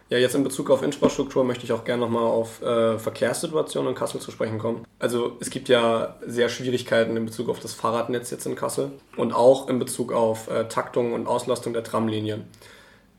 [0.09, 3.95] Ja, jetzt in Bezug auf Infrastruktur möchte ich auch gerne nochmal auf äh, Verkehrssituationen in
[3.95, 4.85] Kassel zu sprechen kommen.
[4.99, 9.33] Also es gibt ja sehr Schwierigkeiten in Bezug auf das Fahrradnetz jetzt in Kassel und
[9.33, 12.45] auch in Bezug auf äh, Taktung und Auslastung der Tramlinien.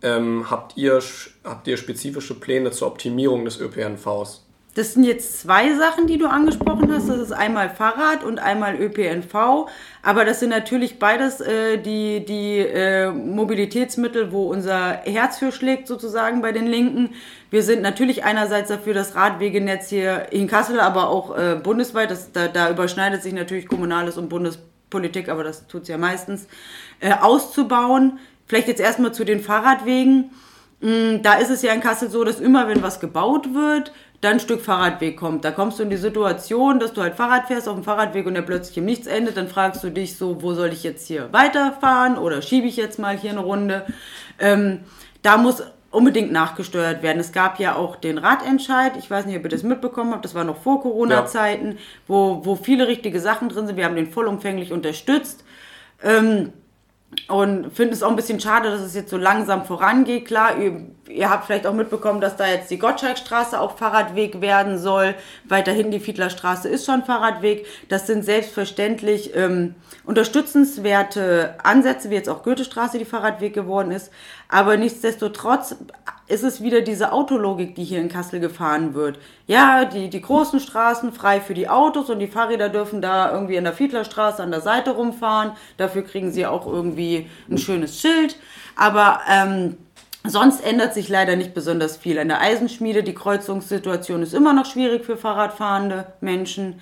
[0.00, 1.02] Ähm, habt, ihr,
[1.44, 4.44] habt ihr spezifische Pläne zur Optimierung des ÖPNVs?
[4.74, 7.08] Das sind jetzt zwei Sachen, die du angesprochen hast.
[7.08, 9.68] Das ist einmal Fahrrad und einmal ÖPNV.
[10.02, 15.88] Aber das sind natürlich beides äh, die, die äh, Mobilitätsmittel, wo unser Herz für schlägt,
[15.88, 17.10] sozusagen bei den Linken.
[17.50, 22.30] Wir sind natürlich einerseits dafür, das Radwegenetz hier in Kassel, aber auch äh, bundesweit, das,
[22.32, 26.46] da, da überschneidet sich natürlich Kommunales und Bundespolitik, aber das tut es ja meistens,
[27.00, 28.18] äh, auszubauen.
[28.46, 30.30] Vielleicht jetzt erstmal zu den Fahrradwegen.
[30.80, 34.34] Mm, da ist es ja in Kassel so, dass immer, wenn was gebaut wird, dann
[34.34, 35.44] ein Stück Fahrradweg kommt.
[35.44, 38.34] Da kommst du in die Situation, dass du halt Fahrrad fährst auf dem Fahrradweg und
[38.34, 39.36] der plötzlich im Nichts endet.
[39.36, 42.98] Dann fragst du dich so, wo soll ich jetzt hier weiterfahren oder schiebe ich jetzt
[42.98, 43.86] mal hier eine Runde.
[44.40, 44.80] Ähm,
[45.22, 47.18] da muss unbedingt nachgesteuert werden.
[47.20, 50.34] Es gab ja auch den Radentscheid, ich weiß nicht, ob ihr das mitbekommen habt, das
[50.34, 51.78] war noch vor Corona-Zeiten, ja.
[52.06, 53.76] wo, wo viele richtige Sachen drin sind.
[53.76, 55.44] Wir haben den vollumfänglich unterstützt.
[56.02, 56.52] Ähm,
[57.28, 60.26] und finde es auch ein bisschen schade, dass es jetzt so langsam vorangeht.
[60.26, 60.58] Klar,
[61.08, 65.14] ihr, habt vielleicht auch mitbekommen, dass da jetzt die Gottschalkstraße auch Fahrradweg werden soll.
[65.44, 67.66] Weiterhin die Fiedlerstraße ist schon Fahrradweg.
[67.88, 74.10] Das sind selbstverständlich ähm, unterstützenswerte Ansätze, wie jetzt auch Goethestraße die Fahrradweg geworden ist.
[74.48, 75.76] Aber nichtsdestotrotz
[76.28, 79.18] ist es wieder diese Autologik, die hier in Kassel gefahren wird.
[79.46, 83.56] Ja, die, die großen Straßen frei für die Autos und die Fahrräder dürfen da irgendwie
[83.56, 85.52] in der Fiedlerstraße an der Seite rumfahren.
[85.78, 88.36] Dafür kriegen sie auch irgendwie ein schönes Schild.
[88.76, 89.76] Aber ähm,
[90.24, 92.18] sonst ändert sich leider nicht besonders viel.
[92.18, 96.80] An der Eisenschmiede, die Kreuzungssituation ist immer noch schwierig für Fahrradfahrende Menschen.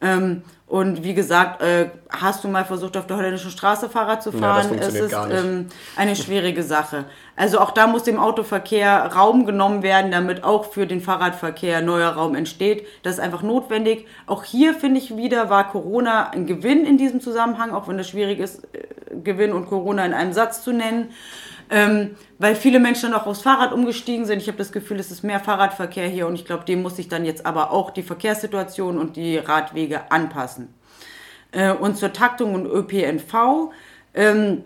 [0.00, 4.32] Ähm, und wie gesagt, äh, hast du mal versucht, auf der holländischen Straße Fahrrad zu
[4.32, 4.74] fahren?
[4.74, 7.04] Ja, es ist ähm, eine schwierige Sache.
[7.36, 12.10] Also auch da muss dem Autoverkehr Raum genommen werden, damit auch für den Fahrradverkehr neuer
[12.10, 12.86] Raum entsteht.
[13.02, 14.06] Das ist einfach notwendig.
[14.26, 18.08] Auch hier finde ich wieder, war Corona ein Gewinn in diesem Zusammenhang, auch wenn es
[18.08, 18.86] schwierig ist, äh,
[19.22, 21.10] Gewinn und Corona in einem Satz zu nennen
[21.74, 24.40] ähm, weil viele Menschen dann auch aufs Fahrrad umgestiegen sind.
[24.40, 27.08] Ich habe das Gefühl, es ist mehr Fahrradverkehr hier und ich glaube, dem muss sich
[27.08, 30.72] dann jetzt aber auch die Verkehrssituation und die Radwege anpassen.
[31.50, 33.72] Äh, und zur Taktung und ÖPNV
[34.14, 34.62] ähm,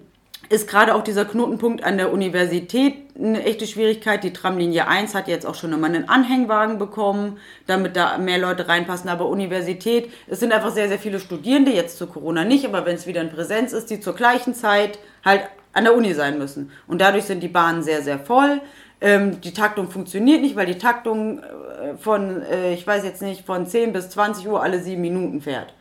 [0.50, 4.22] ist gerade auch dieser Knotenpunkt an der Universität eine echte Schwierigkeit.
[4.22, 8.68] Die Tramlinie 1 hat jetzt auch schon immer einen Anhängwagen bekommen, damit da mehr Leute
[8.68, 9.08] reinpassen.
[9.08, 12.96] Aber Universität, es sind einfach sehr, sehr viele Studierende, jetzt zu Corona nicht, aber wenn
[12.96, 16.70] es wieder in Präsenz ist, die zur gleichen Zeit halt an der Uni sein müssen.
[16.86, 18.60] Und dadurch sind die Bahnen sehr, sehr voll.
[19.00, 23.46] Ähm, die Taktung funktioniert nicht, weil die Taktung äh, von, äh, ich weiß jetzt nicht,
[23.46, 25.72] von 10 bis 20 Uhr alle sieben Minuten fährt.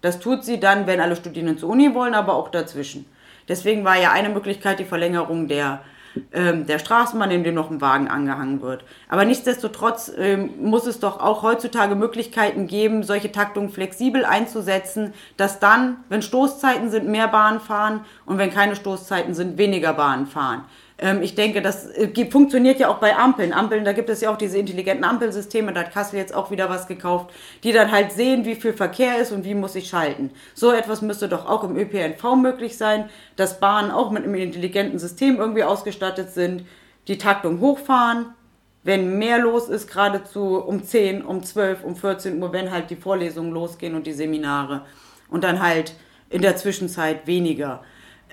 [0.00, 3.06] Das tut sie dann, wenn alle Studierenden zur Uni wollen, aber auch dazwischen.
[3.48, 5.82] Deswegen war ja eine Möglichkeit die Verlängerung der
[6.32, 8.84] ähm, der Straßenbahn, in dem noch ein Wagen angehangen wird.
[9.08, 15.60] Aber nichtsdestotrotz ähm, muss es doch auch heutzutage Möglichkeiten geben, solche Taktungen flexibel einzusetzen, dass
[15.60, 20.64] dann, wenn Stoßzeiten sind, mehr Bahnen fahren und wenn keine Stoßzeiten sind, weniger Bahnen fahren.
[20.98, 23.52] Ähm, ich denke, das äh, funktioniert ja auch bei Ampeln.
[23.52, 26.70] Ampeln, da gibt es ja auch diese intelligenten Ampelsysteme, da hat Kassel jetzt auch wieder
[26.70, 30.30] was gekauft, die dann halt sehen, wie viel Verkehr ist und wie muss ich schalten.
[30.54, 34.98] So etwas müsste doch auch im ÖPNV möglich sein, dass Bahnen auch mit einem intelligenten
[34.98, 36.64] System irgendwie ausgestattet sind,
[37.08, 38.26] die Taktung hochfahren,
[38.84, 42.96] wenn mehr los ist, geradezu um 10, um 12, um 14 Uhr, wenn halt die
[42.96, 44.82] Vorlesungen losgehen und die Seminare.
[45.28, 45.94] Und dann halt
[46.28, 47.82] in der Zwischenzeit weniger.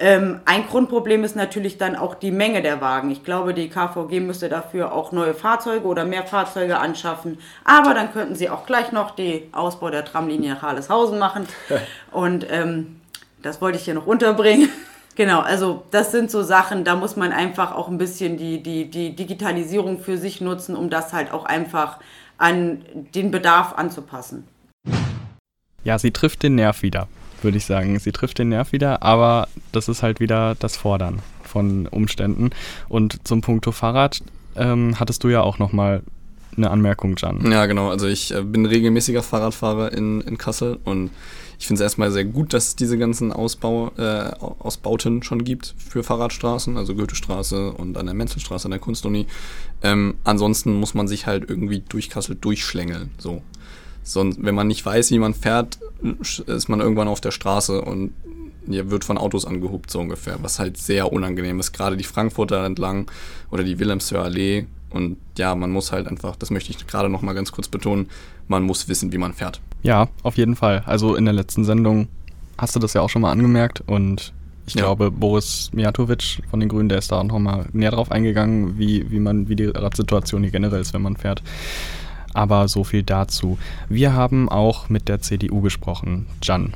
[0.04, 3.12] Ähm, ein Grundproblem ist natürlich dann auch die Menge der Wagen.
[3.12, 7.38] Ich glaube, die KVG müsste dafür auch neue Fahrzeuge oder mehr Fahrzeuge anschaffen.
[7.66, 11.48] Aber dann könnten sie auch gleich noch den Ausbau der Tramlinie nach Halleshausen machen.
[12.12, 13.00] Und ähm,
[13.44, 14.70] das wollte ich hier noch unterbringen.
[15.18, 18.90] Genau, also das sind so Sachen, da muss man einfach auch ein bisschen die, die,
[18.90, 22.00] die Digitalisierung für sich nutzen, um das halt auch einfach
[22.38, 24.48] an den Bedarf anzupassen.
[25.84, 27.10] Ja, sie trifft den Nerv wieder
[27.44, 28.00] würde ich sagen.
[28.00, 32.52] Sie trifft den Nerv wieder, aber das ist halt wieder das Fordern von Umständen.
[32.90, 34.22] Und zum Punkto Fahrrad
[34.56, 36.04] ähm, hattest du ja auch nochmal
[36.58, 37.50] eine Anmerkung, Jan.
[37.52, 37.90] Ja, genau.
[37.90, 41.12] Also ich äh, bin regelmäßiger Fahrradfahrer in, in Kassel und
[41.62, 45.76] Ich finde es erstmal sehr gut, dass es diese ganzen Ausbau, äh, Ausbauten schon gibt
[45.78, 49.28] für Fahrradstraßen, also Goethestraße und an der Menzelstraße an der Kunstuni.
[49.84, 53.12] Ähm, ansonsten muss man sich halt irgendwie durch Kassel durchschlängeln.
[53.20, 53.44] So.
[54.04, 55.80] Sonst, wenn man nicht weiß, wie man fährt,
[56.48, 58.14] ist man irgendwann auf der Straße und
[58.66, 61.74] wird von Autos angehupt, so ungefähr, was halt sehr unangenehm ist.
[61.74, 63.10] Gerade die Frankfurter entlang
[63.50, 64.66] oder die Wilhelmshöher Allee.
[64.90, 68.10] Und ja, man muss halt einfach, das möchte ich gerade noch mal ganz kurz betonen,
[68.48, 69.62] man muss wissen, wie man fährt.
[69.84, 70.84] Ja, auf jeden Fall.
[70.86, 72.08] Also in der letzten Sendung
[72.58, 74.34] hast du das ja auch schon mal angemerkt und
[74.68, 74.84] ich ja.
[74.84, 78.78] glaube, Boris Mijatovic von den Grünen, der ist da auch noch mal näher drauf eingegangen,
[78.78, 81.42] wie, wie man, wie die Radsituation hier generell ist, wenn man fährt.
[82.34, 83.58] Aber so viel dazu.
[83.90, 86.28] Wir haben auch mit der CDU gesprochen.
[86.44, 86.74] Jan,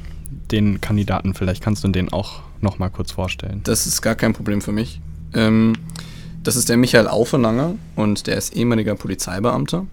[0.51, 3.61] den Kandidaten, vielleicht kannst du den auch noch mal kurz vorstellen.
[3.63, 5.01] Das ist gar kein Problem für mich.
[5.33, 5.73] Ähm,
[6.43, 9.85] das ist der Michael Aufenanger und der ist ehemaliger Polizeibeamter.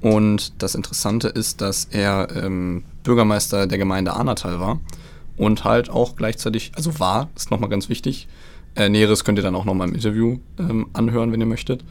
[0.00, 4.80] Und das Interessante ist, dass er ähm, Bürgermeister der Gemeinde Arnatal war
[5.36, 8.28] und halt auch gleichzeitig, also war, ist nochmal ganz wichtig.
[8.76, 11.84] Äh, Näheres könnt ihr dann auch nochmal im Interview ähm, anhören, wenn ihr möchtet.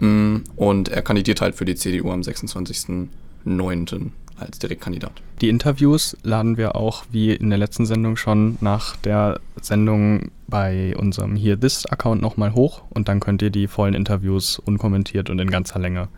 [0.00, 4.10] Und er kandidiert halt für die CDU am 26.09.
[4.36, 5.12] als Direktkandidat.
[5.40, 10.96] Die Interviews laden wir auch, wie in der letzten Sendung schon, nach der Sendung bei
[10.96, 15.50] unserem Here This-Account nochmal hoch und dann könnt ihr die vollen Interviews unkommentiert und in
[15.50, 16.08] ganzer Länge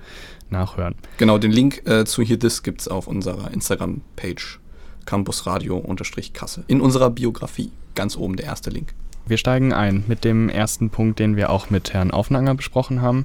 [0.50, 0.94] nachhören.
[1.18, 4.60] Genau, den Link äh, zu Here This gibt es auf unserer Instagram-Page
[5.04, 6.64] campusradio-kassel.
[6.68, 8.94] In unserer Biografie, ganz oben der erste Link.
[9.26, 13.24] Wir steigen ein mit dem ersten Punkt, den wir auch mit Herrn Aufnanger besprochen haben.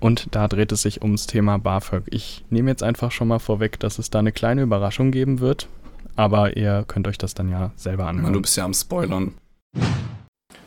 [0.00, 2.04] Und da dreht es sich ums Thema BAföG.
[2.10, 5.68] Ich nehme jetzt einfach schon mal vorweg, dass es da eine kleine Überraschung geben wird.
[6.16, 8.32] Aber ihr könnt euch das dann ja selber anhören.
[8.32, 9.34] Du bist ja am Spoilern.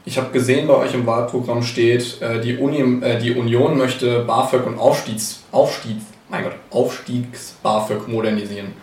[0.05, 4.23] Ich habe gesehen, bei euch im Wahlprogramm steht, äh, die, Uni, äh, die Union möchte
[4.25, 8.73] BAföG und Aufstiegs, Aufstiegs, mein Gott, Aufstiegs-BAföG modernisieren.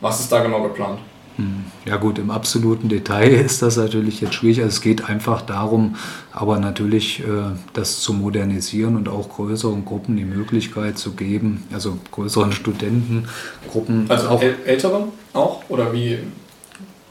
[0.00, 0.98] Was ist da genau geplant?
[1.36, 1.64] Hm.
[1.84, 4.58] Ja gut, im absoluten Detail ist das natürlich jetzt schwierig.
[4.58, 5.96] Also es geht einfach darum,
[6.32, 7.24] aber natürlich äh,
[7.72, 14.06] das zu modernisieren und auch größeren Gruppen die Möglichkeit zu geben, also größeren Studentengruppen.
[14.08, 15.62] Also auch älteren auch?
[15.68, 16.18] Oder wie?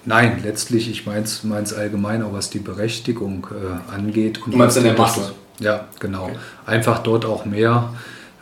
[0.06, 4.46] Nein, letztlich, ich meine es allgemein, auch was die Berechtigung äh, angeht.
[4.46, 5.34] Und du meinst in der Masse?
[5.60, 6.26] Ja, genau.
[6.26, 6.36] Okay.
[6.66, 7.94] Einfach dort auch mehr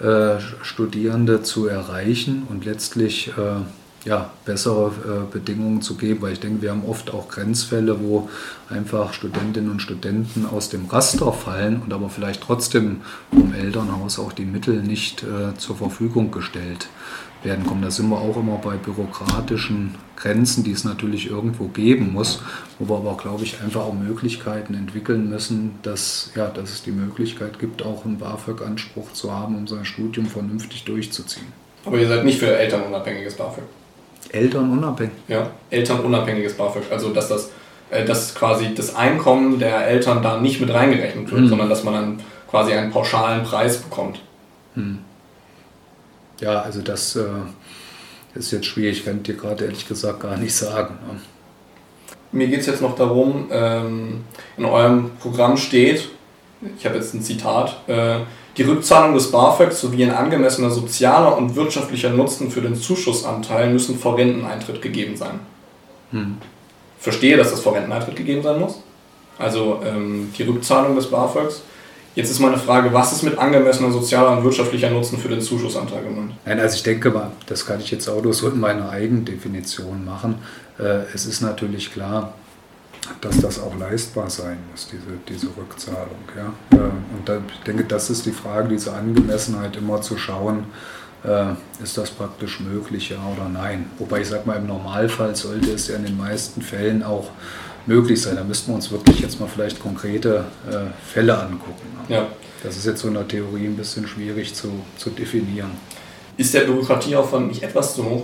[0.01, 3.61] äh, Studierende zu erreichen und letztlich äh,
[4.05, 8.29] ja, bessere äh, Bedingungen zu geben, weil ich denke, wir haben oft auch Grenzfälle, wo
[8.69, 14.33] einfach Studentinnen und Studenten aus dem Raster fallen und aber vielleicht trotzdem vom Elternhaus auch
[14.33, 16.87] die Mittel nicht äh, zur Verfügung gestellt
[17.43, 17.81] werden kommen.
[17.81, 22.41] Da sind wir auch immer bei bürokratischen Grenzen, die es natürlich irgendwo geben muss,
[22.79, 26.91] wo wir aber, glaube ich, einfach auch Möglichkeiten entwickeln müssen, dass, ja, dass es die
[26.91, 31.47] Möglichkeit gibt, auch einen BAföG-Anspruch zu haben, um sein Studium vernünftig durchzuziehen.
[31.85, 33.63] Aber ihr seid nicht für elternunabhängiges BAföG?
[34.29, 35.13] Elternunabhängig?
[35.27, 36.83] Ja, elternunabhängiges BAföG.
[36.91, 37.49] Also, dass das
[37.93, 41.47] äh, dass quasi das Einkommen der Eltern da nicht mit reingerechnet wird, mhm.
[41.47, 44.19] sondern dass man dann quasi einen pauschalen Preis bekommt.
[44.75, 44.99] Mhm.
[46.39, 47.25] Ja, also das äh,
[48.33, 50.95] ist jetzt schwierig, ich kann dir gerade ehrlich gesagt gar nicht sagen.
[51.07, 51.19] Ne?
[52.31, 54.23] Mir geht es jetzt noch darum, ähm,
[54.57, 56.09] in eurem Programm steht,
[56.77, 58.19] ich habe jetzt ein Zitat, äh,
[58.57, 63.97] die Rückzahlung des BAföG sowie ein angemessener sozialer und wirtschaftlicher Nutzen für den Zuschussanteil müssen
[63.97, 65.39] vor Renteneintritt gegeben sein.
[66.11, 66.37] Hm.
[66.99, 68.81] Verstehe, dass das vor Renteneintritt gegeben sein muss.
[69.39, 71.63] Also ähm, die Rückzahlung des BAföGs.
[72.15, 76.03] Jetzt ist meine Frage, was ist mit angemessener sozialer und wirtschaftlicher Nutzen für den Zuschussanteil
[76.03, 76.33] gemeint?
[76.45, 80.35] Nein, also ich denke mal, das kann ich jetzt auch so in meiner Eigendefinition machen.
[80.77, 82.35] Äh, es ist natürlich klar,
[83.21, 86.19] dass das auch leistbar sein muss, diese, diese Rückzahlung.
[86.35, 86.77] Ja?
[86.77, 90.65] Äh, und da, ich denke, das ist die Frage, diese Angemessenheit immer zu schauen,
[91.23, 93.85] äh, ist das praktisch möglich, ja oder nein.
[93.97, 97.29] Wobei ich sage mal, im Normalfall sollte es ja in den meisten Fällen auch
[97.85, 98.35] möglich sein.
[98.35, 101.87] Da müssten wir uns wirklich jetzt mal vielleicht konkrete äh, Fälle angucken.
[102.09, 102.27] Ja.
[102.63, 105.71] Das ist jetzt so in der Theorie ein bisschen schwierig zu, zu definieren.
[106.37, 108.23] Ist der Bürokratieaufwand nicht etwas zu hoch?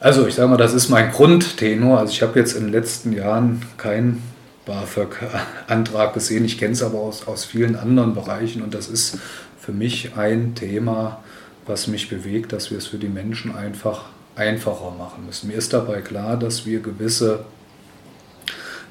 [0.00, 1.98] Also ich sage mal, das ist mein Grundtenor.
[1.98, 4.22] Also ich habe jetzt in den letzten Jahren keinen
[4.64, 6.44] BAföG-Antrag gesehen.
[6.44, 9.18] Ich kenne es aber aus, aus vielen anderen Bereichen und das ist
[9.58, 11.20] für mich ein Thema,
[11.66, 14.04] was mich bewegt, dass wir es für die Menschen einfach
[14.36, 15.48] einfacher machen müssen.
[15.48, 17.44] Mir ist dabei klar, dass wir gewisse,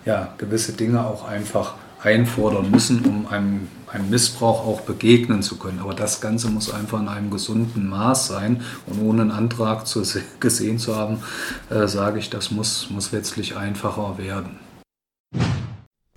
[0.05, 1.75] ja, gewisse Dinge auch einfach
[2.07, 5.79] einfordern müssen, um einem, einem Missbrauch auch begegnen zu können.
[5.79, 8.61] Aber das Ganze muss einfach in einem gesunden Maß sein.
[8.85, 10.03] Und ohne einen Antrag zu,
[10.39, 11.17] gesehen zu haben,
[11.69, 14.57] äh, sage ich, das muss, muss letztlich einfacher werden.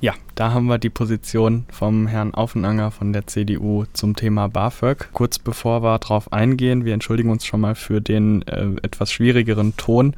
[0.01, 5.11] Ja, da haben wir die Position vom Herrn Aufenanger von der CDU zum Thema BAföG.
[5.13, 9.77] Kurz bevor wir darauf eingehen, wir entschuldigen uns schon mal für den äh, etwas schwierigeren
[9.77, 10.15] Ton.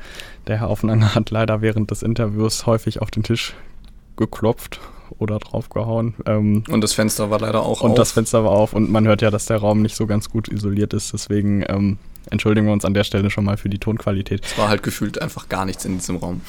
[0.46, 3.54] Der Herr Aufenanger hat leider während des Interviews häufig auf den Tisch
[4.16, 4.78] geklopft
[5.18, 6.14] oder draufgehauen.
[6.26, 7.90] Ähm, und das Fenster war leider auch und auf.
[7.90, 10.28] Und das Fenster war auf und man hört ja, dass der Raum nicht so ganz
[10.28, 11.12] gut isoliert ist.
[11.12, 11.98] Deswegen ähm,
[12.30, 14.44] entschuldigen wir uns an der Stelle schon mal für die Tonqualität.
[14.44, 16.40] Es war halt gefühlt einfach gar nichts in diesem Raum.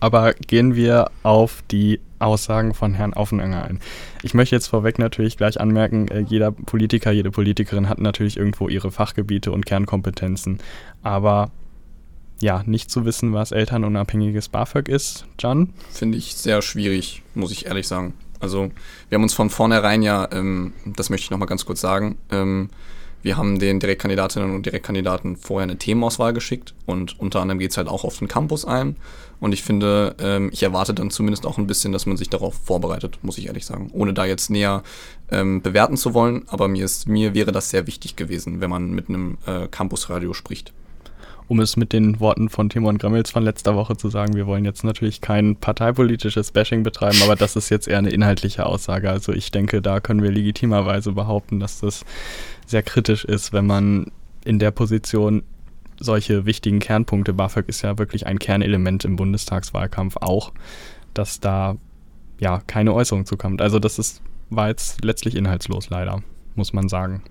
[0.00, 3.80] Aber gehen wir auf die Aussagen von Herrn Aufenanger ein.
[4.22, 8.68] Ich möchte jetzt vorweg natürlich gleich anmerken, äh, jeder Politiker, jede Politikerin hat natürlich irgendwo
[8.68, 10.58] ihre Fachgebiete und Kernkompetenzen.
[11.02, 11.50] Aber
[12.40, 15.72] ja, nicht zu wissen, was elternunabhängiges BAföG ist, Jan?
[15.90, 18.14] Finde ich sehr schwierig, muss ich ehrlich sagen.
[18.40, 18.70] Also
[19.08, 22.68] wir haben uns von vornherein ja, ähm, das möchte ich nochmal ganz kurz sagen, ähm,
[23.22, 27.78] wir haben den Direktkandidatinnen und Direktkandidaten vorher eine Themenauswahl geschickt und unter anderem geht es
[27.78, 28.96] halt auch auf den Campus ein.
[29.40, 32.54] Und ich finde, ähm, ich erwarte dann zumindest auch ein bisschen, dass man sich darauf
[32.54, 33.88] vorbereitet, muss ich ehrlich sagen.
[33.94, 34.82] Ohne da jetzt näher
[35.30, 38.90] ähm, bewerten zu wollen, aber mir, ist, mir wäre das sehr wichtig gewesen, wenn man
[38.90, 40.74] mit einem äh, Campusradio spricht
[41.46, 44.64] um es mit den Worten von Timon Gremmels von letzter Woche zu sagen, wir wollen
[44.64, 49.10] jetzt natürlich kein parteipolitisches Bashing betreiben, aber das ist jetzt eher eine inhaltliche Aussage.
[49.10, 52.04] Also ich denke, da können wir legitimerweise behaupten, dass das
[52.66, 54.10] sehr kritisch ist, wenn man
[54.44, 55.42] in der Position
[56.00, 60.52] solche wichtigen Kernpunkte, BAföG ist ja wirklich ein Kernelement im Bundestagswahlkampf auch,
[61.12, 61.76] dass da
[62.40, 63.62] ja keine Äußerung zukommt.
[63.62, 66.22] Also das ist, war jetzt letztlich inhaltslos leider,
[66.56, 67.22] muss man sagen.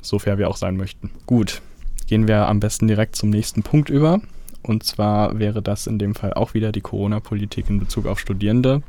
[0.00, 1.10] So fair wir auch sein möchten.
[1.26, 1.62] Gut,
[2.06, 4.20] gehen wir am besten direkt zum nächsten Punkt über.
[4.62, 8.82] Und zwar wäre das in dem Fall auch wieder die Corona-Politik in Bezug auf Studierende.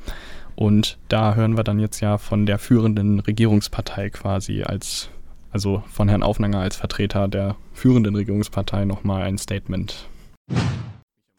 [0.56, 5.10] Und da hören wir dann jetzt ja von der führenden Regierungspartei quasi als
[5.54, 10.08] also von Herrn Aufnanger als Vertreter der führenden Regierungspartei nochmal ein Statement.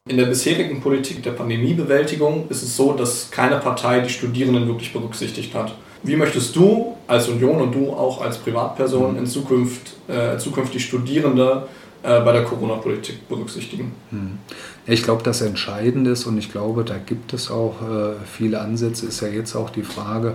[0.08, 4.92] In der bisherigen Politik der Pandemiebewältigung ist es so, dass keine Partei die Studierenden wirklich
[4.92, 5.74] berücksichtigt hat.
[6.04, 11.66] Wie möchtest du als Union und du auch als Privatperson in Zukunft äh, zukünftig Studierende
[12.02, 13.92] äh, bei der Corona-Politik berücksichtigen?
[14.10, 14.38] Hm.
[14.86, 19.06] Ich glaube, das Entscheidende ist, und ich glaube, da gibt es auch äh, viele Ansätze,
[19.06, 20.34] ist ja jetzt auch die Frage,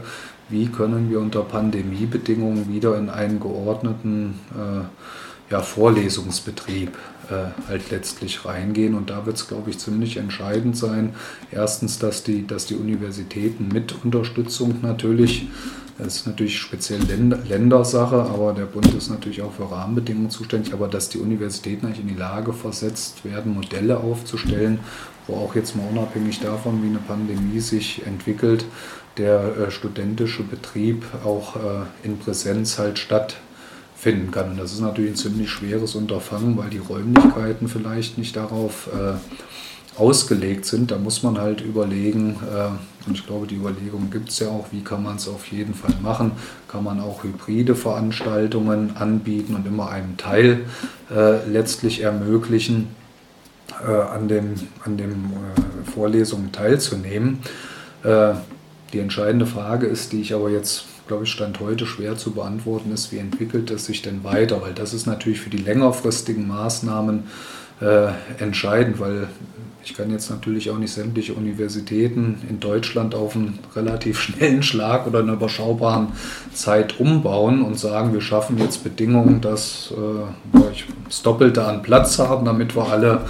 [0.50, 4.86] wie können wir unter Pandemiebedingungen wieder in einen geordneten äh,
[5.50, 6.98] ja, Vorlesungsbetrieb
[7.30, 8.96] äh, halt letztlich reingehen.
[8.96, 11.14] Und da wird es, glaube ich, ziemlich entscheidend sein.
[11.52, 15.48] Erstens, dass die, dass die Universitäten mit Unterstützung natürlich,
[15.98, 20.74] das ist natürlich speziell Länder, Ländersache, aber der Bund ist natürlich auch für Rahmenbedingungen zuständig,
[20.74, 24.80] aber dass die Universitäten eigentlich in die Lage versetzt werden, Modelle aufzustellen,
[25.28, 28.66] wo auch jetzt mal unabhängig davon, wie eine Pandemie sich entwickelt,
[29.18, 31.60] der äh, studentische Betrieb auch äh,
[32.04, 32.98] in Präsenz halt
[34.00, 34.52] stattfinden kann.
[34.52, 40.00] Und das ist natürlich ein ziemlich schweres Unterfangen, weil die Räumlichkeiten vielleicht nicht darauf äh,
[40.00, 40.92] ausgelegt sind.
[40.92, 44.68] Da muss man halt überlegen, äh, und ich glaube, die Überlegung gibt es ja auch,
[44.72, 46.32] wie kann man es auf jeden Fall machen.
[46.68, 50.66] Kann man auch hybride Veranstaltungen anbieten und immer einen Teil
[51.14, 52.88] äh, letztlich ermöglichen,
[53.86, 55.34] äh, an den, an den
[55.94, 57.40] Vorlesungen teilzunehmen.
[58.94, 62.94] Die entscheidende Frage ist, die ich aber jetzt, glaube ich, Stand heute schwer zu beantworten
[62.94, 64.62] ist, wie entwickelt es sich denn weiter?
[64.62, 67.24] Weil das ist natürlich für die längerfristigen Maßnahmen
[67.82, 69.28] äh, entscheidend, weil
[69.84, 75.08] ich kann jetzt natürlich auch nicht sämtliche Universitäten in Deutschland auf einen relativ schnellen Schlag
[75.08, 76.10] oder eine überschaubaren
[76.54, 80.72] Zeit umbauen und sagen, wir schaffen jetzt Bedingungen, dass äh, wir
[81.06, 83.22] das Doppelte an Platz haben, damit wir alle,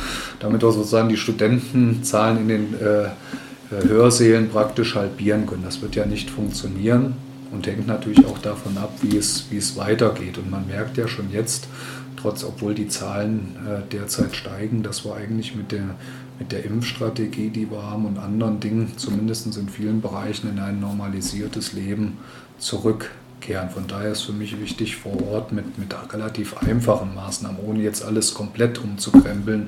[0.42, 5.64] damit wir sozusagen die Studentenzahlen in den äh, äh, Hörsälen praktisch halbieren können.
[5.64, 9.76] Das wird ja nicht funktionieren und hängt natürlich auch davon ab, wie es, wie es
[9.76, 10.38] weitergeht.
[10.38, 11.68] Und man merkt ja schon jetzt,
[12.16, 15.95] trotz, obwohl die Zahlen äh, derzeit steigen, dass wir eigentlich mit der,
[16.38, 20.80] mit der Impfstrategie, die wir haben und anderen Dingen, zumindest in vielen Bereichen, in ein
[20.80, 22.18] normalisiertes Leben
[22.58, 23.70] zurückkehren.
[23.70, 28.04] Von daher ist für mich wichtig, vor Ort mit, mit relativ einfachen Maßnahmen, ohne jetzt
[28.04, 29.68] alles komplett umzukrempeln,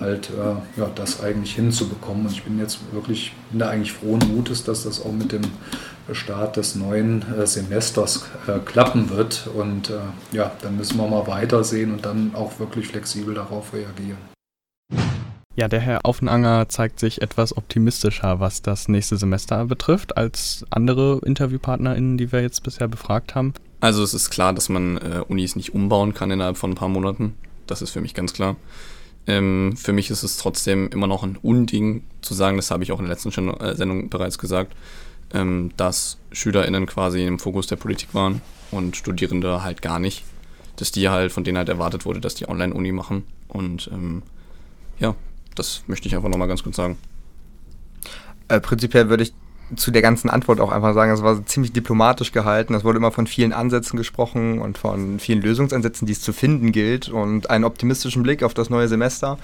[0.00, 2.26] halt äh, ja, das eigentlich hinzubekommen.
[2.26, 5.42] Und ich bin jetzt wirklich, bin da eigentlich frohen Mutes, dass das auch mit dem
[6.12, 9.48] Start des neuen äh, Semesters äh, klappen wird.
[9.54, 10.00] Und äh,
[10.32, 14.18] ja, dann müssen wir mal weitersehen und dann auch wirklich flexibel darauf reagieren.
[15.56, 21.20] Ja, der Herr Aufenanger zeigt sich etwas optimistischer, was das nächste Semester betrifft, als andere
[21.24, 23.54] InterviewpartnerInnen, die wir jetzt bisher befragt haben.
[23.80, 26.88] Also es ist klar, dass man äh, Unis nicht umbauen kann innerhalb von ein paar
[26.88, 27.34] Monaten.
[27.68, 28.56] Das ist für mich ganz klar.
[29.26, 32.92] Ähm, für mich ist es trotzdem immer noch ein Unding zu sagen, das habe ich
[32.92, 34.74] auch in der letzten äh, Sendung bereits gesagt,
[35.32, 40.24] ähm, dass SchülerInnen quasi im Fokus der Politik waren und Studierende halt gar nicht.
[40.76, 43.24] Dass die halt, von denen halt erwartet wurde, dass die Online-Uni machen.
[43.48, 44.22] Und ähm,
[44.98, 45.14] ja,
[45.54, 46.98] das möchte ich einfach nochmal ganz kurz sagen.
[48.48, 49.32] Äh, prinzipiell würde ich
[49.76, 52.74] zu der ganzen Antwort auch einfach sagen, es war ziemlich diplomatisch gehalten.
[52.74, 56.72] Es wurde immer von vielen Ansätzen gesprochen und von vielen Lösungsansätzen, die es zu finden
[56.72, 59.38] gilt und einen optimistischen Blick auf das neue Semester.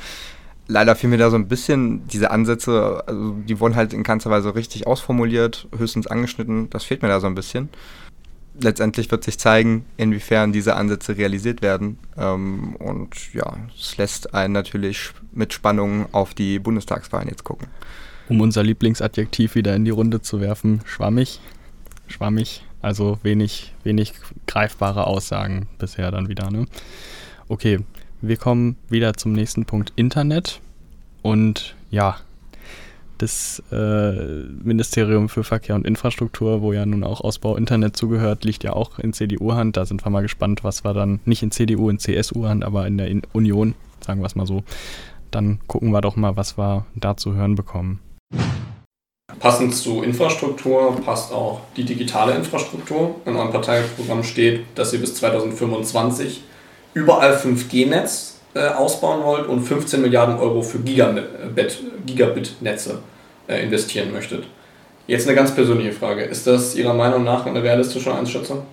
[0.68, 4.30] Leider fiel mir da so ein bisschen diese Ansätze, also die wurden halt in keinster
[4.30, 6.70] Weise richtig ausformuliert, höchstens angeschnitten.
[6.70, 7.70] Das fehlt mir da so ein bisschen.
[8.60, 11.98] Letztendlich wird sich zeigen, inwiefern diese Ansätze realisiert werden.
[12.16, 17.68] Ähm, und ja, es lässt einen natürlich mit Spannung auf die Bundestagswahlen jetzt gucken
[18.30, 21.40] um unser Lieblingsadjektiv wieder in die Runde zu werfen, schwammig.
[22.06, 24.14] Schwammig, also wenig, wenig
[24.46, 26.50] greifbare Aussagen bisher dann wieder.
[26.50, 26.66] Ne?
[27.48, 27.80] Okay,
[28.22, 30.60] wir kommen wieder zum nächsten Punkt Internet.
[31.22, 32.16] Und ja,
[33.18, 34.12] das äh,
[34.62, 38.98] Ministerium für Verkehr und Infrastruktur, wo ja nun auch Ausbau Internet zugehört, liegt ja auch
[39.00, 39.76] in CDU-Hand.
[39.76, 42.96] Da sind wir mal gespannt, was wir dann nicht in CDU, in CSU-Hand, aber in
[42.96, 44.62] der Union, sagen wir es mal so.
[45.32, 48.00] Dann gucken wir doch mal, was wir da zu hören bekommen.
[49.40, 53.14] Passend zu Infrastruktur passt auch die digitale Infrastruktur.
[53.24, 56.42] In eurem Parteiprogramm steht, dass ihr bis 2025
[56.92, 62.98] überall 5G-Netz äh, ausbauen wollt und 15 Milliarden Euro für Gigabit-Netze
[63.48, 64.44] äh, investieren möchtet.
[65.06, 66.22] Jetzt eine ganz persönliche Frage.
[66.22, 68.64] Ist das Ihrer Meinung nach eine realistische Einschätzung?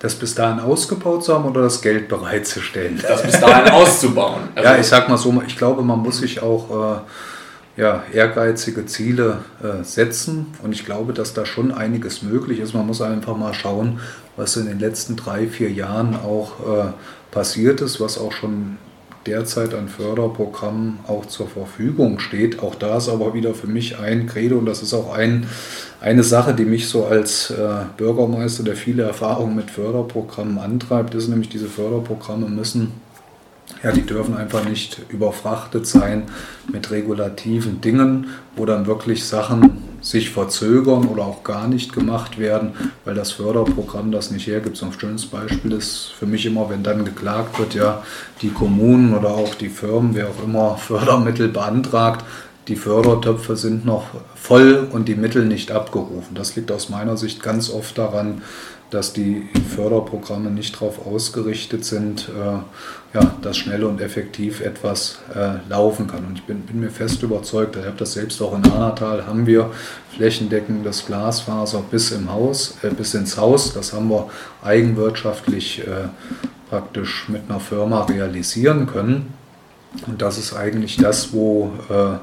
[0.00, 3.02] Das bis dahin ausgebaut zu haben oder das Geld bereitzustellen?
[3.02, 4.50] Das bis dahin auszubauen.
[4.54, 6.98] Also ja, ich sag mal so, ich glaube, man muss sich auch.
[6.98, 7.00] Äh,
[7.80, 10.48] ja, ehrgeizige Ziele äh, setzen.
[10.62, 12.74] Und ich glaube, dass da schon einiges möglich ist.
[12.74, 14.00] Man muss einfach mal schauen,
[14.36, 16.92] was in den letzten drei, vier Jahren auch äh,
[17.30, 18.76] passiert ist, was auch schon
[19.26, 22.62] derzeit an Förderprogrammen auch zur Verfügung steht.
[22.62, 25.46] Auch da ist aber wieder für mich ein Credo und das ist auch ein,
[26.02, 31.28] eine Sache, die mich so als äh, Bürgermeister, der viele Erfahrungen mit Förderprogrammen antreibt, ist
[31.28, 32.92] nämlich, diese Förderprogramme müssen
[33.82, 36.24] ja, die dürfen einfach nicht überfrachtet sein
[36.70, 42.72] mit regulativen Dingen, wo dann wirklich Sachen sich verzögern oder auch gar nicht gemacht werden,
[43.04, 44.76] weil das Förderprogramm das nicht hergibt.
[44.76, 48.02] So ein schönes Beispiel ist für mich immer, wenn dann geklagt wird, ja,
[48.42, 52.24] die Kommunen oder auch die Firmen, wer auch immer Fördermittel beantragt,
[52.68, 54.04] die Fördertöpfe sind noch
[54.34, 56.34] voll und die Mittel nicht abgerufen.
[56.34, 58.42] Das liegt aus meiner Sicht ganz oft daran,
[58.90, 62.58] dass die Förderprogramme nicht darauf ausgerichtet sind, äh,
[63.12, 66.24] ja, dass schnell und effektiv etwas äh, laufen kann.
[66.24, 69.46] Und ich bin, bin mir fest überzeugt, ich habe das selbst auch in Anatal, haben
[69.46, 69.70] wir
[70.16, 73.74] flächendeckendes Glasfaser bis im Haus, äh, bis ins Haus.
[73.74, 74.30] Das haben wir
[74.62, 76.08] eigenwirtschaftlich äh,
[76.68, 79.34] praktisch mit einer Firma realisieren können.
[80.06, 82.18] Und das ist eigentlich das, wo, äh,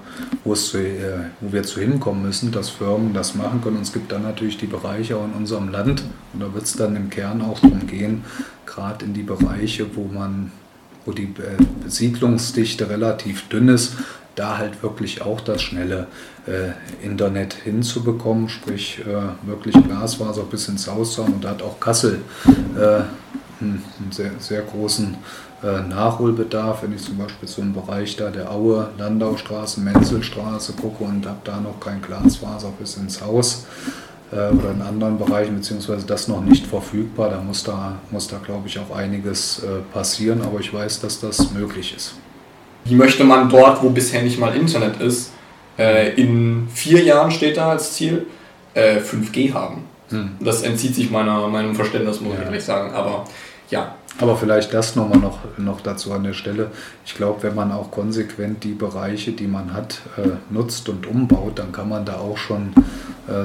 [0.46, 3.76] wo, zu, äh, wo wir zu hinkommen müssen, dass Firmen das machen können.
[3.76, 6.78] Und es gibt dann natürlich die Bereiche auch in unserem Land, und da wird es
[6.78, 8.24] dann im Kern auch darum gehen,
[8.66, 10.52] gerade in die Bereiche, wo man,
[11.08, 13.94] wo die äh, Besiedlungsdichte relativ dünn ist,
[14.36, 16.06] da halt wirklich auch das schnelle
[16.46, 21.34] äh, Internet hinzubekommen, sprich äh, wirklich Glasfaser bis ins Haus zu haben.
[21.34, 22.22] Und da hat auch Kassel
[22.78, 23.02] äh,
[23.60, 25.18] einen sehr, sehr großen
[25.64, 31.04] äh, Nachholbedarf, wenn ich zum Beispiel so im Bereich da der Aue, Landaustraße, Menzelstraße gucke
[31.04, 36.06] und habe da noch kein Glasfaser bis ins Haus äh, oder in anderen Bereichen, beziehungsweise
[36.06, 40.42] das noch nicht verfügbar, da muss da, muss da glaube ich auch einiges äh, passieren,
[40.42, 42.16] aber ich weiß, dass das möglich ist.
[42.86, 45.32] Wie möchte man dort, wo bisher nicht mal Internet ist,
[45.78, 48.26] in vier Jahren steht da als Ziel,
[48.74, 49.84] 5G haben?
[50.10, 50.32] Hm.
[50.40, 52.40] Das entzieht sich meiner, meinem Verständnis, muss ja.
[52.40, 53.26] ich ehrlich sagen, aber
[53.70, 56.72] ja, aber vielleicht das nochmal noch, noch dazu an der Stelle.
[57.06, 61.60] Ich glaube, wenn man auch konsequent die Bereiche, die man hat, äh, nutzt und umbaut,
[61.60, 62.82] dann kann man da auch schon äh,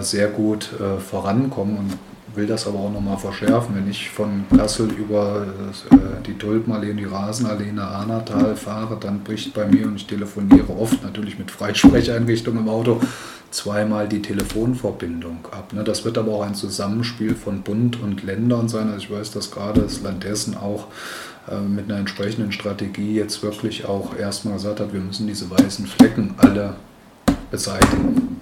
[0.00, 1.98] sehr gut äh, vorankommen und
[2.36, 3.74] will das aber auch nochmal verschärfen.
[3.74, 5.46] Wenn ich von Kassel über
[5.90, 10.76] äh, die Tulpenallee die Rasenallee nach Ahnatal fahre, dann bricht bei mir und ich telefoniere
[10.78, 13.00] oft natürlich mit Freisprecheinrichtung im Auto
[13.50, 15.72] zweimal die Telefonverbindung ab.
[15.72, 15.84] Ne?
[15.84, 18.88] Das wird aber auch ein Zusammenspiel von Bund und Ländern sein.
[18.88, 20.86] Also ich weiß, dass gerade das Land Hessen auch
[21.50, 25.86] äh, mit einer entsprechenden Strategie jetzt wirklich auch erstmal gesagt hat, wir müssen diese weißen
[25.86, 26.76] Flecken alle
[27.50, 28.40] beseitigen.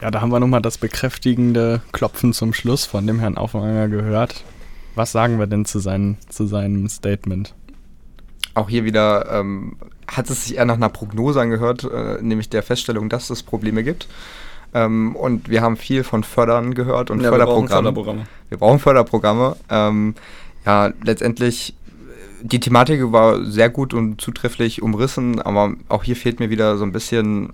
[0.00, 4.44] Ja, da haben wir nochmal das bekräftigende Klopfen zum Schluss von dem Herrn Aufwanger gehört.
[4.94, 7.52] Was sagen wir denn zu, seinen, zu seinem Statement?
[8.54, 9.76] Auch hier wieder ähm,
[10.06, 13.82] hat es sich eher nach einer Prognose angehört, äh, nämlich der Feststellung, dass es Probleme
[13.82, 14.06] gibt.
[14.72, 17.86] Ähm, und wir haben viel von Fördern gehört und ja, Förderprogrammen.
[17.86, 18.26] Wir brauchen Förderprogramme.
[18.50, 19.56] Wir brauchen Förderprogramme.
[19.68, 20.14] Ähm,
[20.64, 21.74] ja, letztendlich,
[22.40, 26.84] die Thematik war sehr gut und zutrefflich umrissen, aber auch hier fehlt mir wieder so
[26.84, 27.52] ein bisschen,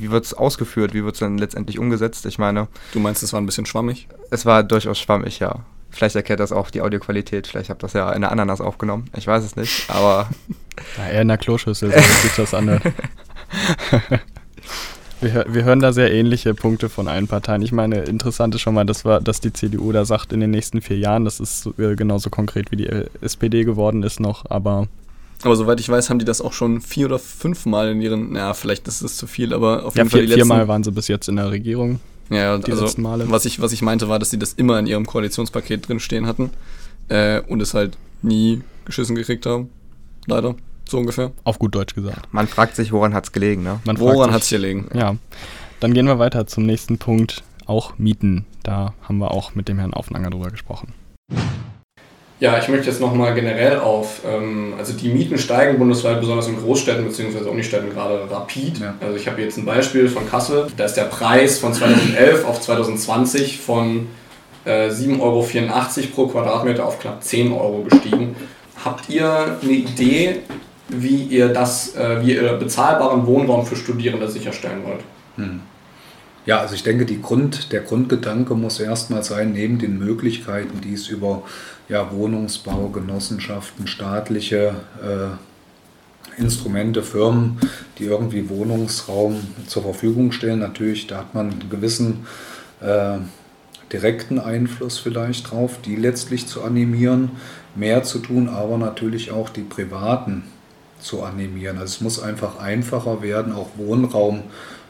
[0.00, 2.26] wie wird es ausgeführt, wie wird es dann letztendlich umgesetzt?
[2.26, 2.68] Ich meine.
[2.92, 4.08] Du meinst, es war ein bisschen schwammig?
[4.30, 5.60] Es war durchaus schwammig, ja.
[5.90, 7.46] Vielleicht erklärt das auch die Audioqualität.
[7.46, 9.10] Vielleicht habt ihr das ja in der Ananas aufgenommen.
[9.16, 10.28] Ich weiß es nicht, aber.
[10.98, 12.82] Ja, eher in der Kloschüssel, so sich das an.
[15.20, 17.62] Wir, wir, hören da sehr ähnliche Punkte von allen Parteien.
[17.62, 20.50] Ich meine, interessant ist schon mal, dass, wir, dass die CDU da sagt, in den
[20.50, 22.88] nächsten vier Jahren, das ist äh, genauso konkret wie die
[23.22, 24.88] SPD geworden ist noch, aber.
[25.42, 28.54] Aber soweit ich weiß, haben die das auch schon vier oder fünfmal in ihren, naja,
[28.54, 30.48] vielleicht ist es zu viel, aber auf jeden ja, Fall vier, die letzten...
[30.48, 32.00] Viermal waren sie bis jetzt in der Regierung.
[32.30, 33.30] Ja, die also, letzten Male.
[33.30, 36.50] Was ich, was ich meinte, war, dass sie das immer in ihrem Koalitionspaket drinstehen hatten
[37.08, 39.70] äh, und es halt nie geschissen gekriegt haben.
[40.26, 40.56] Leider.
[40.88, 41.32] So ungefähr.
[41.44, 42.32] Auf gut Deutsch gesagt.
[42.32, 43.80] Man fragt sich, woran hat es gelegen, ne?
[43.84, 44.88] Man woran hat es gelegen?
[44.94, 45.16] Ja.
[45.80, 48.46] Dann gehen wir weiter zum nächsten Punkt, auch Mieten.
[48.62, 50.94] Da haben wir auch mit dem Herrn Auflanger drüber gesprochen.
[52.38, 56.58] Ja, ich möchte jetzt nochmal generell auf, ähm, also die Mieten steigen bundesweit, besonders in
[56.58, 57.48] Großstädten bzw.
[57.48, 58.78] Unistädten gerade rapid.
[58.78, 58.94] Ja.
[59.00, 62.60] Also ich habe jetzt ein Beispiel von Kassel, da ist der Preis von 2011 auf
[62.60, 64.08] 2020 von
[64.66, 65.46] äh, 7,84 Euro
[66.14, 68.36] pro Quadratmeter auf knapp 10 Euro gestiegen.
[68.84, 70.40] Habt ihr eine Idee,
[70.88, 75.00] wie ihr das, äh, wie ihr bezahlbaren Wohnraum für Studierende sicherstellen wollt.
[75.36, 75.60] Hm.
[76.44, 81.08] Ja, also ich denke, Grund, der Grundgedanke muss erstmal sein, neben den Möglichkeiten, die es
[81.08, 81.42] über
[81.88, 87.58] ja, Wohnungsbau, Genossenschaften, staatliche äh, Instrumente, Firmen,
[87.98, 90.58] die irgendwie Wohnungsraum zur Verfügung stellen.
[90.58, 92.26] Natürlich, da hat man einen gewissen
[92.80, 93.18] äh,
[93.92, 97.30] direkten Einfluss vielleicht drauf, die letztlich zu animieren,
[97.74, 100.44] mehr zu tun, aber natürlich auch die privaten
[100.98, 101.78] zu animieren.
[101.78, 104.42] Also es muss einfach einfacher werden, auch Wohnraum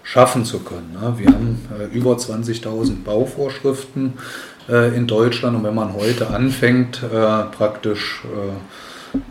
[0.03, 0.93] schaffen zu können.
[0.93, 1.15] Ne?
[1.19, 4.15] Wir haben äh, über 20.000 Bauvorschriften
[4.69, 8.23] in Deutschland und wenn man heute anfängt, äh, praktisch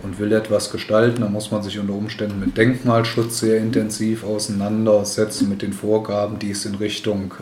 [0.02, 5.50] und will etwas gestalten, dann muss man sich unter Umständen mit Denkmalschutz sehr intensiv auseinandersetzen,
[5.50, 7.34] mit den Vorgaben, die es in Richtung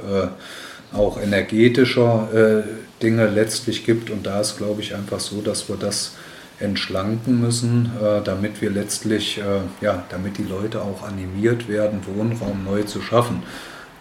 [0.92, 2.64] auch energetischer
[3.02, 4.10] Dinge letztlich gibt.
[4.10, 6.14] Und da ist, glaube ich, einfach so, dass wir das
[6.60, 12.64] entschlanken müssen, äh, damit wir letztlich, äh, ja, damit die Leute auch animiert werden, Wohnraum
[12.64, 13.44] neu zu schaffen.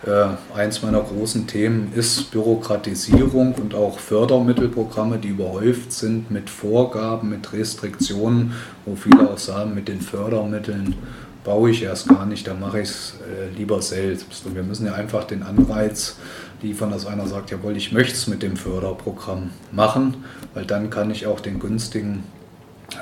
[0.04, 7.30] Äh, eins meiner großen Themen ist Bürokratisierung und auch Fördermittelprogramme, die überhäuft sind mit Vorgaben,
[7.30, 8.52] mit Restriktionen,
[8.84, 10.96] wo viele auch sagen, mit den Fördermitteln
[11.44, 13.14] baue ich erst gar nicht, da mache ich es
[13.56, 14.46] lieber selbst.
[14.46, 16.16] Und wir müssen ja einfach den Anreiz
[16.62, 20.24] liefern, dass einer sagt, jawohl, ich möchte es mit dem Förderprogramm machen,
[20.54, 22.24] weil dann kann ich auch den günstigen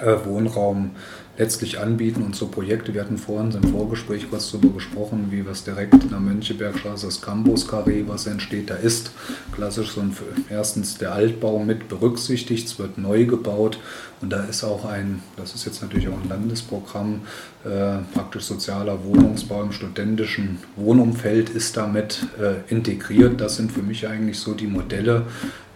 [0.02, 0.92] äh, Wohnraum
[1.38, 2.92] letztlich anbieten und so Projekte.
[2.92, 7.22] Wir hatten vorhin im Vorgespräch was darüber gesprochen, wie was direkt in der Mönchebergstraße, das
[7.22, 8.70] Campus Carré, was entsteht.
[8.70, 9.10] Da ist
[9.52, 10.14] klassisch so ein,
[10.50, 13.78] erstens der Altbau mit berücksichtigt, es wird neu gebaut
[14.20, 17.22] und da ist auch ein, das ist jetzt natürlich auch ein Landesprogramm,
[17.64, 23.40] äh, praktisch sozialer Wohnungsbau im studentischen Wohnumfeld ist damit äh, integriert.
[23.40, 25.26] Das sind für mich eigentlich so die Modelle,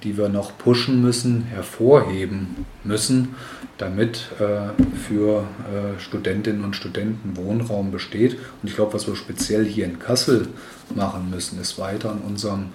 [0.05, 3.35] die wir noch pushen müssen, hervorheben müssen,
[3.79, 8.35] damit äh, für äh, Studentinnen und Studenten Wohnraum besteht.
[8.63, 10.49] Und ich glaube, was wir speziell hier in Kassel
[10.95, 12.67] machen müssen, ist weiter an unserem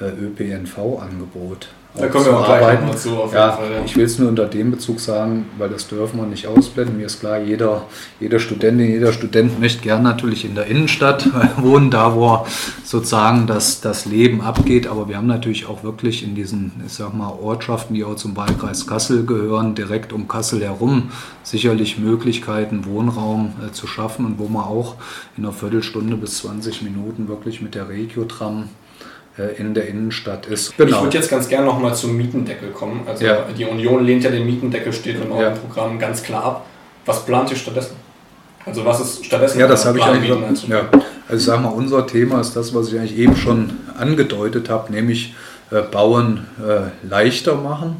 [0.00, 1.68] äh, ÖPNV-Angebot
[1.98, 3.84] da kommen wir auch gleich noch zu, auf ja, Fall, ja.
[3.84, 6.96] Ich will es nur unter dem Bezug sagen, weil das dürfen wir nicht ausblenden.
[6.96, 7.86] Mir ist klar, jeder,
[8.20, 11.28] jeder Studentin, jeder Student möchte gern natürlich in der Innenstadt
[11.58, 12.46] wohnen, da wo
[12.84, 14.86] sozusagen das, das Leben abgeht.
[14.86, 18.36] Aber wir haben natürlich auch wirklich in diesen, ich sag mal, Ortschaften, die auch zum
[18.36, 21.10] Wahlkreis Kassel gehören, direkt um Kassel herum
[21.42, 24.96] sicherlich Möglichkeiten, Wohnraum äh, zu schaffen und wo man auch
[25.36, 28.68] in einer Viertelstunde bis 20 Minuten wirklich mit der Regio-Tram
[29.58, 30.76] in der Innenstadt ist.
[30.76, 30.96] Genau.
[30.96, 33.02] Ich würde jetzt ganz gerne nochmal zum Mietendeckel kommen.
[33.06, 33.46] Also ja.
[33.56, 35.50] die Union lehnt ja den Mietendeckel, steht in eurem ja.
[35.50, 36.66] Programm ganz klar ab.
[37.06, 37.96] Was plant ihr stattdessen?
[38.66, 39.60] Also was ist stattdessen?
[39.60, 40.68] Ja, das habe ich eigentlich.
[40.68, 40.88] Ja.
[41.28, 44.92] Also ich sage mal, unser Thema ist das, was ich eigentlich eben schon angedeutet habe,
[44.92, 45.34] nämlich
[45.70, 47.96] äh, Bauen äh, leichter machen,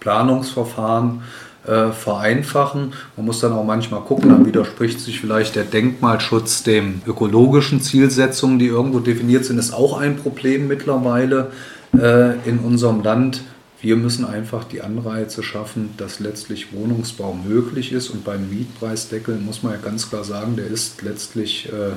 [0.00, 1.22] Planungsverfahren
[1.66, 2.92] äh, vereinfachen.
[3.16, 8.58] Man muss dann auch manchmal gucken, dann widerspricht sich vielleicht der Denkmalschutz dem ökologischen Zielsetzungen,
[8.58, 11.50] die irgendwo definiert sind, ist auch ein Problem mittlerweile
[11.96, 13.42] äh, in unserem Land.
[13.84, 18.08] Wir müssen einfach die Anreize schaffen, dass letztlich Wohnungsbau möglich ist.
[18.08, 21.92] Und beim Mietpreisdeckel muss man ja ganz klar sagen, der ist letztlich äh,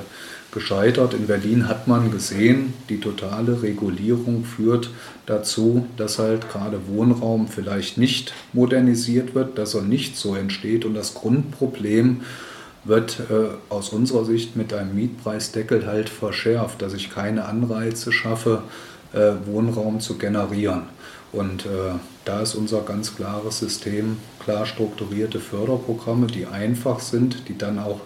[0.52, 1.14] gescheitert.
[1.14, 4.90] In Berlin hat man gesehen, die totale Regulierung führt
[5.24, 10.84] dazu, dass halt gerade Wohnraum vielleicht nicht modernisiert wird, dass er nicht so entsteht.
[10.84, 12.20] Und das Grundproblem
[12.84, 18.62] wird äh, aus unserer Sicht mit einem Mietpreisdeckel halt verschärft, dass ich keine Anreize schaffe,
[19.14, 20.82] äh, Wohnraum zu generieren.
[21.32, 27.58] Und äh, da ist unser ganz klares System, klar strukturierte Förderprogramme, die einfach sind, die
[27.58, 28.00] dann auch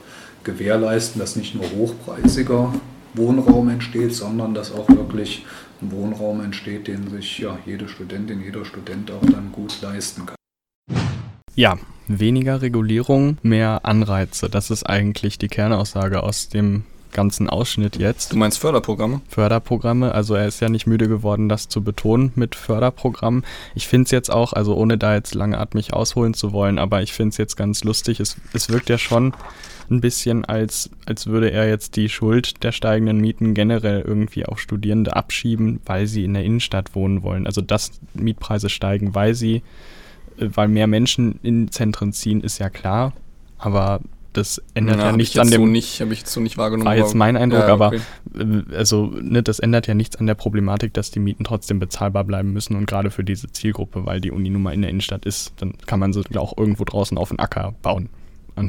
[0.45, 2.75] gewährleisten, dass nicht nur hochpreisiger
[3.15, 5.45] Wohnraum entsteht, sondern dass auch wirklich
[5.81, 10.37] ein Wohnraum entsteht, den sich ja, jede Studentin, jeder Student auch dann gut leisten kann.
[11.55, 14.49] Ja, weniger Regulierung, mehr Anreize.
[14.49, 18.33] Das ist eigentlich die Kernaussage aus dem ganzen Ausschnitt jetzt.
[18.33, 19.21] Du meinst Förderprogramme?
[19.29, 23.45] Förderprogramme, also er ist ja nicht müde geworden, das zu betonen mit Förderprogrammen.
[23.75, 27.13] Ich finde es jetzt auch, also ohne da jetzt langatmig ausholen zu wollen, aber ich
[27.13, 28.21] finde es jetzt ganz lustig.
[28.21, 29.35] Es, es wirkt ja schon
[29.91, 34.61] ein bisschen, als, als würde er jetzt die Schuld der steigenden Mieten generell irgendwie auf
[34.61, 37.47] Studierende abschieben, weil sie in der Innenstadt wohnen wollen.
[37.47, 39.63] Also dass Mietpreise steigen, weil sie,
[40.39, 43.13] äh, weil mehr Menschen in Zentren ziehen, ist ja klar.
[43.59, 44.01] Aber
[44.33, 45.63] das ändert ja, ja nichts an dem.
[45.63, 46.87] So nicht, habe ich jetzt so nicht wahrgenommen.
[46.87, 47.85] War jetzt mein Eindruck, ja, okay.
[47.85, 51.79] aber äh, also ne, das ändert ja nichts an der Problematik, dass die Mieten trotzdem
[51.79, 54.91] bezahlbar bleiben müssen und gerade für diese Zielgruppe, weil die Uni nun mal in der
[54.91, 58.09] Innenstadt ist, dann kann man sie auch irgendwo draußen auf den Acker bauen.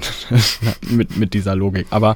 [0.90, 1.88] Mit, mit dieser Logik.
[1.90, 2.16] Aber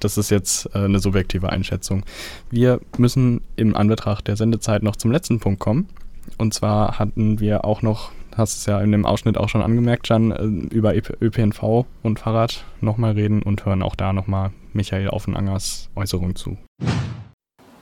[0.00, 2.04] das ist jetzt äh, eine subjektive Einschätzung.
[2.50, 5.88] Wir müssen im Anbetracht der Sendezeit noch zum letzten Punkt kommen.
[6.36, 10.08] Und zwar hatten wir auch noch hast es ja in dem Ausschnitt auch schon angemerkt,
[10.08, 15.88] Jan, äh, über ÖPNV und Fahrrad nochmal reden und hören auch da nochmal Michael Offenangers
[15.96, 16.56] Äußerung zu.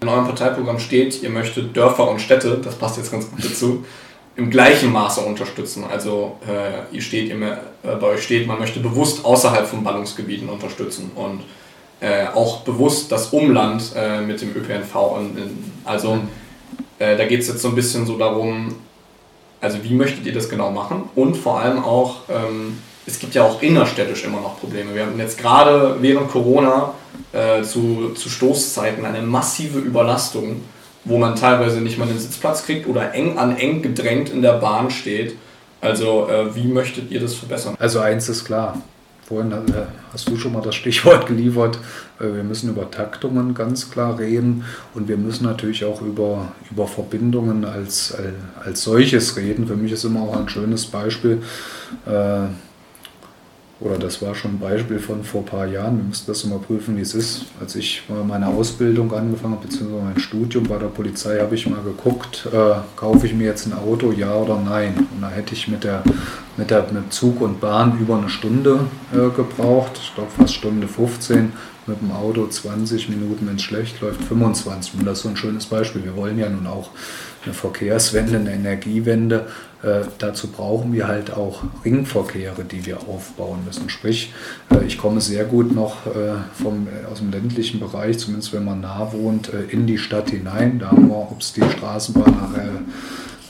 [0.01, 3.85] In eurem Parteiprogramm steht, ihr möchtet Dörfer und Städte, das passt jetzt ganz gut dazu,
[4.37, 5.85] im gleichen Maße unterstützen.
[5.91, 7.37] Also äh, ihr steht, ihr,
[7.83, 11.41] äh, bei euch steht, man möchte bewusst außerhalb von Ballungsgebieten unterstützen und
[12.01, 14.95] äh, auch bewusst das Umland äh, mit dem ÖPNV.
[14.95, 15.37] Und,
[15.85, 16.29] also mhm.
[16.99, 18.75] äh, da geht es jetzt so ein bisschen so darum,
[19.65, 21.09] also wie möchtet ihr das genau machen?
[21.15, 24.95] Und vor allem auch, ähm, es gibt ja auch innerstädtisch immer noch Probleme.
[24.95, 26.93] Wir hatten jetzt gerade während Corona
[27.33, 30.61] äh, zu, zu Stoßzeiten eine massive Überlastung,
[31.05, 34.55] wo man teilweise nicht mal einen Sitzplatz kriegt oder eng an eng gedrängt in der
[34.55, 35.37] Bahn steht.
[35.81, 37.75] Also äh, wie möchtet ihr das verbessern?
[37.79, 38.81] Also eins ist klar,
[39.27, 39.57] Vorhin äh,
[40.13, 41.79] hast du schon mal das Stichwort geliefert.
[42.21, 44.65] Äh, wir müssen über Taktungen ganz klar reden
[44.95, 48.15] und wir müssen natürlich auch über, über Verbindungen als,
[48.63, 49.67] als solches reden.
[49.67, 51.43] Für mich ist immer auch ein schönes Beispiel.
[53.81, 56.59] Oder das war schon ein Beispiel von vor ein paar Jahren, wir müssen das immer
[56.59, 57.47] prüfen, wie es ist.
[57.61, 61.83] Als ich meine Ausbildung angefangen habe, beziehungsweise mein Studium bei der Polizei, habe ich mal
[61.83, 64.95] geguckt, äh, kaufe ich mir jetzt ein Auto, ja oder nein.
[65.13, 66.05] Und da hätte ich mit der,
[66.57, 68.81] mit der mit Zug und Bahn über eine Stunde
[69.13, 71.53] äh, gebraucht, ich glaube fast Stunde 15,
[71.87, 75.07] mit dem Auto 20 Minuten, wenn es schlecht läuft, 25 Minuten.
[75.07, 76.05] Das ist so ein schönes Beispiel.
[76.05, 76.91] Wir wollen ja nun auch
[77.45, 79.47] eine Verkehrswende, eine Energiewende.
[79.85, 83.91] Äh, dazu brauchen wir halt auch Ringverkehre, die wir aufbauen müssen.
[83.91, 84.33] Sprich,
[84.71, 88.81] äh, ich komme sehr gut noch äh, vom, aus dem ländlichen Bereich, zumindest wenn man
[88.81, 90.79] nah wohnt, äh, in die Stadt hinein.
[90.79, 92.69] Da haben wir, ob es die Straßenbahn nach, äh,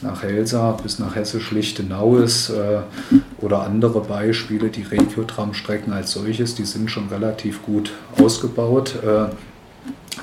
[0.02, 2.80] nach Helsa bis nach Hesse-Schlichtenau ist äh,
[3.40, 8.96] oder andere Beispiele, die Regiotram-Strecken als solches, die sind schon relativ gut ausgebaut.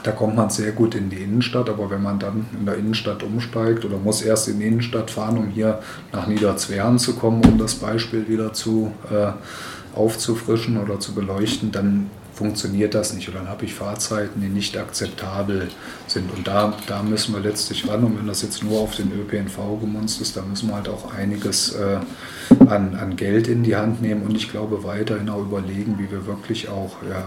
[0.04, 3.24] Da kommt man sehr gut in die Innenstadt, aber wenn man dann in der Innenstadt
[3.24, 5.80] umsteigt oder muss erst in die Innenstadt fahren, um hier
[6.12, 9.32] nach Niederzweren zu kommen, um das Beispiel wieder zu äh,
[9.96, 13.28] aufzufrischen oder zu beleuchten, dann funktioniert das nicht.
[13.28, 15.68] Und dann habe ich Fahrzeiten, die nicht akzeptabel
[16.08, 16.34] sind.
[16.36, 18.04] Und da, da müssen wir letztlich ran.
[18.04, 21.14] Und wenn das jetzt nur auf den ÖPNV gemunzt ist, dann müssen wir halt auch
[21.14, 22.00] einiges äh,
[22.68, 24.24] an, an Geld in die Hand nehmen.
[24.24, 27.26] Und ich glaube weiterhin auch überlegen, wie wir wirklich auch ja,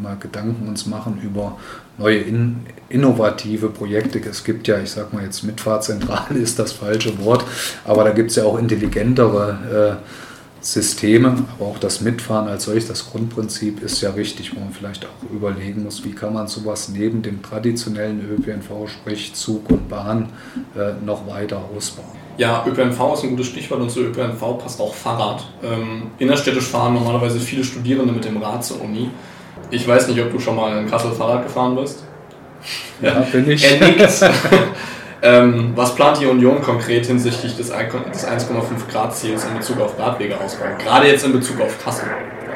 [0.00, 1.58] mal Gedanken uns machen über
[1.98, 4.20] neue in, innovative Projekte.
[4.20, 7.44] Es gibt ja, ich sag mal jetzt Mitfahrzentrale ist das falsche Wort,
[7.84, 10.25] aber da gibt es ja auch intelligentere äh,
[10.66, 15.04] Systeme, aber auch das Mitfahren als solches, das Grundprinzip ist ja richtig, wo man vielleicht
[15.04, 20.30] auch überlegen muss, wie kann man sowas neben dem traditionellen ÖPNV, sprich Zug und Bahn,
[20.76, 22.08] äh, noch weiter ausbauen.
[22.36, 25.44] Ja, ÖPNV ist ein gutes Stichwort und zu ÖPNV passt auch Fahrrad.
[25.62, 29.08] Ähm, innerstädtisch fahren normalerweise viele Studierende mit dem Rad zur Uni.
[29.70, 32.02] Ich weiß nicht, ob du schon mal in Kassel Fahrrad gefahren bist.
[33.00, 33.64] Ja, bin ich.
[33.70, 34.20] Er nickt.
[35.26, 38.12] ähm, was plant die Union konkret hinsichtlich des 1,5
[38.90, 40.64] Grad Ziels in Bezug auf Radwegeausbau?
[40.78, 42.08] Gerade jetzt in Bezug auf Kassel.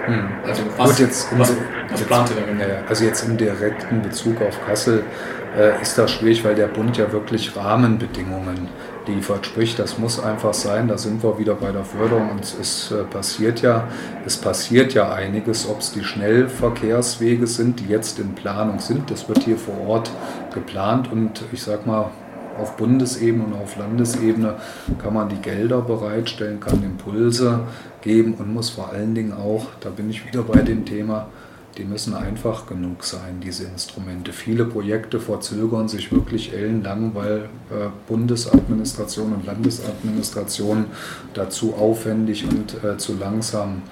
[0.07, 0.29] Hm.
[0.47, 1.53] Also was, Gut, jetzt was,
[1.91, 2.89] was plant ihr da genau?
[2.89, 5.03] Also jetzt im direkten Bezug auf Kassel
[5.59, 8.69] äh, ist das schwierig, weil der Bund ja wirklich Rahmenbedingungen
[9.07, 9.47] liefert.
[9.47, 13.03] Sprich, das muss einfach sein, da sind wir wieder bei der Förderung und es äh,
[13.03, 13.89] passiert ja,
[14.25, 19.11] es passiert ja einiges, ob es die Schnellverkehrswege sind, die jetzt in Planung sind.
[19.11, 20.11] Das wird hier vor Ort
[20.55, 22.11] geplant und ich sag mal,
[22.61, 24.57] auf Bundesebene und auf Landesebene
[24.99, 27.61] kann man die Gelder bereitstellen, kann Impulse
[28.03, 31.29] geben und muss vor allen Dingen auch, da bin ich wieder bei dem Thema,
[31.79, 34.33] die müssen einfach genug sein, diese Instrumente.
[34.33, 40.87] Viele Projekte verzögern sich wirklich ellenlang, weil äh, Bundesadministration und Landesadministration
[41.33, 43.83] dazu aufwendig und äh, zu langsam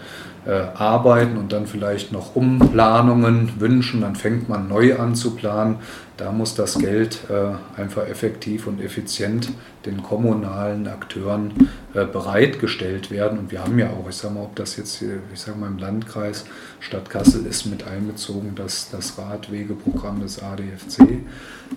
[0.53, 5.77] arbeiten und dann vielleicht noch Umplanungen wünschen, dann fängt man neu an zu planen.
[6.17, 9.51] Da muss das Geld äh, einfach effektiv und effizient
[9.87, 11.53] den kommunalen Akteuren
[11.95, 13.39] äh, bereitgestellt werden.
[13.39, 15.69] Und wir haben ja auch, ich sage mal, ob das jetzt hier, ich sage mal
[15.69, 16.45] im Landkreis
[16.81, 21.01] Stadt Kassel ist mit einbezogen, das, das Radwegeprogramm des ADFC,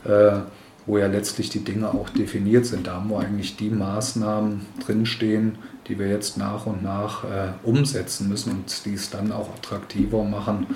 [0.05, 0.39] äh,
[0.85, 2.87] wo ja letztlich die Dinge auch definiert sind.
[2.87, 5.57] Da haben wir eigentlich die Maßnahmen drinstehen,
[5.87, 10.23] die wir jetzt nach und nach äh, umsetzen müssen und die es dann auch attraktiver
[10.23, 10.67] machen,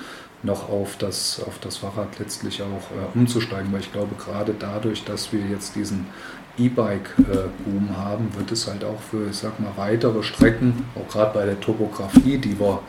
[0.42, 3.72] noch auf das, auf das Fahrrad letztlich auch äh, umzusteigen.
[3.72, 6.06] Weil ich glaube, gerade dadurch, dass wir jetzt diesen
[6.58, 11.34] E-Bike-Boom äh, haben, wird es halt auch für, ich sag mal, weitere Strecken, auch gerade
[11.34, 12.80] bei der Topografie, die wir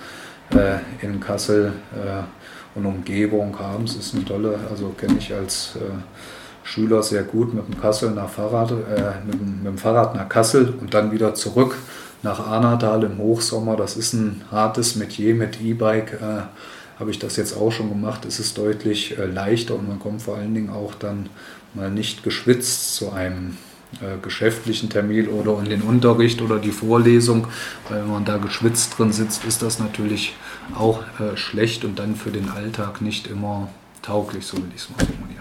[0.51, 3.86] äh, in Kassel äh, und Umgebung haben.
[3.86, 5.80] Es ist eine tolle, also kenne ich als äh,
[6.68, 10.74] Schüler sehr gut mit dem Kassel nach Fahrrad, äh, mit, mit, dem Fahrrad nach Kassel
[10.82, 11.78] und dann wieder zurück
[12.24, 13.78] nach Arnatal im Hochsommer.
[13.78, 16.20] Das ist ein hartes Metier mit E-Bike.
[16.22, 18.26] Äh, Habe ich das jetzt auch schon gemacht.
[18.26, 21.30] Es ist deutlich äh, leichter und man kommt vor allen Dingen auch dann
[21.74, 23.55] mal nicht geschwitzt zu einem
[24.01, 27.47] äh, geschäftlichen Termin oder in den Unterricht oder die Vorlesung.
[27.88, 30.36] Weil wenn man da geschwitzt drin sitzt, ist das natürlich
[30.78, 33.70] auch äh, schlecht und dann für den Alltag nicht immer
[34.01, 35.36] tauglich, so will ich es mal formulieren.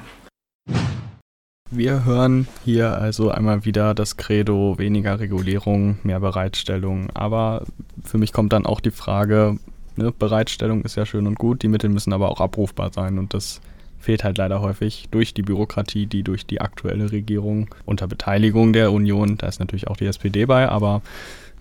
[1.70, 7.08] Wir hören hier also einmal wieder das Credo weniger Regulierung, mehr Bereitstellung.
[7.14, 7.64] Aber
[8.04, 9.58] für mich kommt dann auch die Frage,
[9.96, 13.34] ne, Bereitstellung ist ja schön und gut, die Mittel müssen aber auch abrufbar sein und
[13.34, 13.60] das
[13.98, 18.92] fehlt halt leider häufig durch die Bürokratie, die durch die aktuelle Regierung unter Beteiligung der
[18.92, 21.02] Union, da ist natürlich auch die SPD bei, aber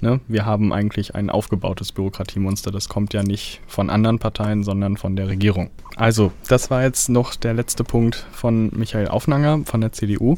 [0.01, 0.19] Ne?
[0.27, 2.71] Wir haben eigentlich ein aufgebautes Bürokratiemonster.
[2.71, 5.69] Das kommt ja nicht von anderen Parteien, sondern von der Regierung.
[5.95, 10.37] Also, das war jetzt noch der letzte Punkt von Michael Aufnanger von der CDU.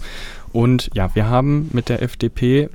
[0.53, 2.69] Und ja, wir haben mit der FDP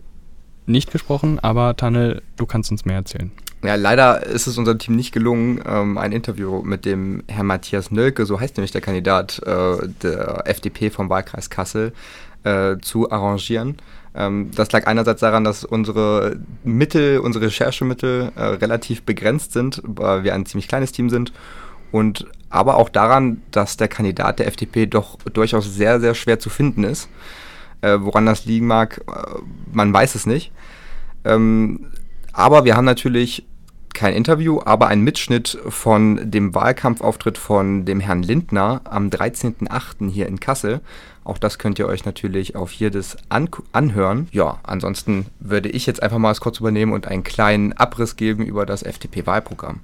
[0.67, 3.33] nicht gesprochen, aber Tannel, du kannst uns mehr erzählen.
[3.65, 7.93] Ja, leider ist es unserem Team nicht gelungen, ähm, ein Interview mit dem Herrn Matthias
[7.93, 11.93] Nölke, so heißt nämlich der Kandidat äh, der FDP vom Wahlkreis Kassel,
[12.43, 13.77] äh, zu arrangieren.
[14.15, 20.25] Ähm, das lag einerseits daran, dass unsere Mittel, unsere Recherchemittel äh, relativ begrenzt sind, weil
[20.25, 21.33] wir ein ziemlich kleines Team sind.
[21.91, 26.51] Und aber auch daran, dass der Kandidat der FDP doch durchaus sehr, sehr schwer zu
[26.51, 27.09] finden ist.
[27.81, 29.39] Äh, woran das liegen mag, äh,
[29.73, 30.53] man weiß es nicht.
[31.25, 31.87] Ähm,
[32.33, 33.45] aber wir haben natürlich
[33.95, 40.11] kein Interview, aber ein Mitschnitt von dem Wahlkampfauftritt von dem Herrn Lindner am 13.08.
[40.11, 40.81] hier in Kassel.
[41.25, 44.29] Auch das könnt ihr euch natürlich auf das an anhören.
[44.33, 48.45] Ja, ansonsten würde ich jetzt einfach mal es kurz übernehmen und einen kleinen Abriss geben
[48.45, 49.81] über das FDP-Wahlprogramm.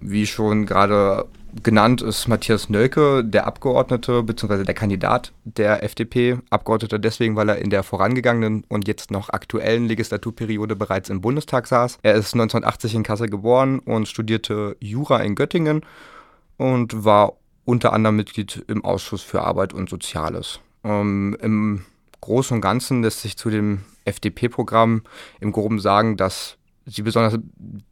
[0.00, 1.26] Wie schon gerade
[1.62, 4.64] genannt ist Matthias Nölke, der Abgeordnete bzw.
[4.64, 6.38] der Kandidat der FDP.
[6.50, 11.66] Abgeordneter deswegen, weil er in der vorangegangenen und jetzt noch aktuellen Legislaturperiode bereits im Bundestag
[11.66, 11.98] saß.
[12.02, 15.82] Er ist 1980 in Kassel geboren und studierte Jura in Göttingen
[16.56, 17.34] und war
[17.64, 20.60] unter anderem Mitglied im Ausschuss für Arbeit und Soziales.
[20.86, 21.82] Ähm, Im
[22.20, 25.02] Großen und Ganzen lässt sich zu dem FDP-Programm
[25.40, 26.56] im Groben sagen, dass
[26.86, 27.38] sie besonders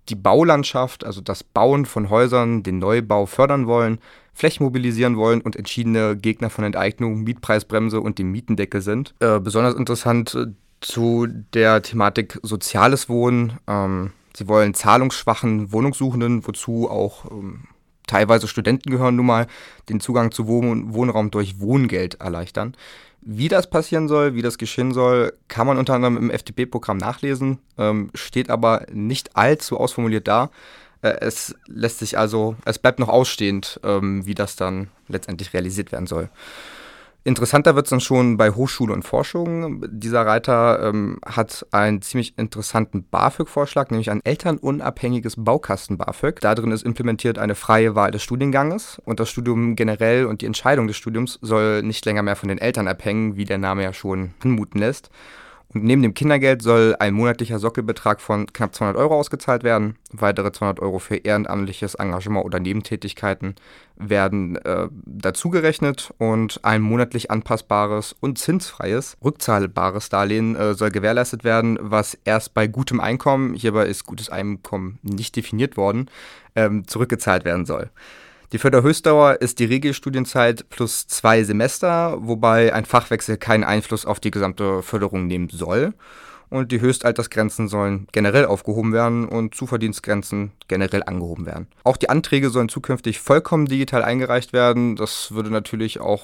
[0.09, 3.99] die Baulandschaft, also das Bauen von Häusern, den Neubau fördern wollen,
[4.33, 9.15] Flächen mobilisieren wollen und entschiedene Gegner von Enteignung, Mietpreisbremse und dem Mietendeckel sind.
[9.21, 10.47] Äh, besonders interessant äh,
[10.81, 13.55] zu der Thematik soziales Wohnen.
[13.67, 17.65] Ähm, sie wollen zahlungsschwachen Wohnungssuchenden, wozu auch ähm,
[18.07, 19.47] teilweise Studenten gehören nun mal,
[19.89, 22.75] den Zugang zu Wohn Wohnraum durch Wohngeld erleichtern.
[23.21, 27.59] Wie das passieren soll, wie das geschehen soll, kann man unter anderem im FDP-Programm nachlesen,
[27.79, 30.51] ähm, steht aber nicht allzu ausformuliert da.
[31.01, 35.91] Äh, es lässt sich also, es bleibt noch ausstehend, ähm, wie das dann letztendlich realisiert
[35.91, 36.29] werden soll.
[37.27, 39.83] Interessanter wird es dann schon bei Hochschule und Forschung.
[39.91, 46.41] Dieser Reiter ähm, hat einen ziemlich interessanten BAföG-Vorschlag, nämlich ein elternunabhängiges Baukasten-BAföG.
[46.41, 50.87] Darin ist implementiert eine freie Wahl des Studienganges und das Studium generell und die Entscheidung
[50.87, 54.35] des Studiums soll nicht länger mehr von den Eltern abhängen, wie der Name ja schon
[54.45, 55.09] anmuten lässt.
[55.77, 59.97] Neben dem Kindergeld soll ein monatlicher Sockelbetrag von knapp 200 Euro ausgezahlt werden.
[60.13, 63.57] Weitere 200 Euro für ehrenamtliches Engagement oder Nebentätigkeiten
[63.97, 71.77] werden äh, dazugerechnet und ein monatlich anpassbares und zinsfreies, rückzahlbares Darlehen äh, soll gewährleistet werden,
[71.81, 76.09] was erst bei gutem Einkommen, hierbei ist gutes Einkommen nicht definiert worden,
[76.55, 77.91] ähm, zurückgezahlt werden soll.
[78.55, 84.31] Die Förderhöchstdauer ist die Regelstudienzeit plus zwei Semester, wobei ein Fachwechsel keinen Einfluss auf die
[84.31, 85.93] gesamte Förderung nehmen soll.
[86.51, 91.67] Und die Höchstaltersgrenzen sollen generell aufgehoben werden und Zuverdienstgrenzen generell angehoben werden.
[91.83, 94.95] Auch die Anträge sollen zukünftig vollkommen digital eingereicht werden.
[94.95, 96.23] Das würde natürlich auch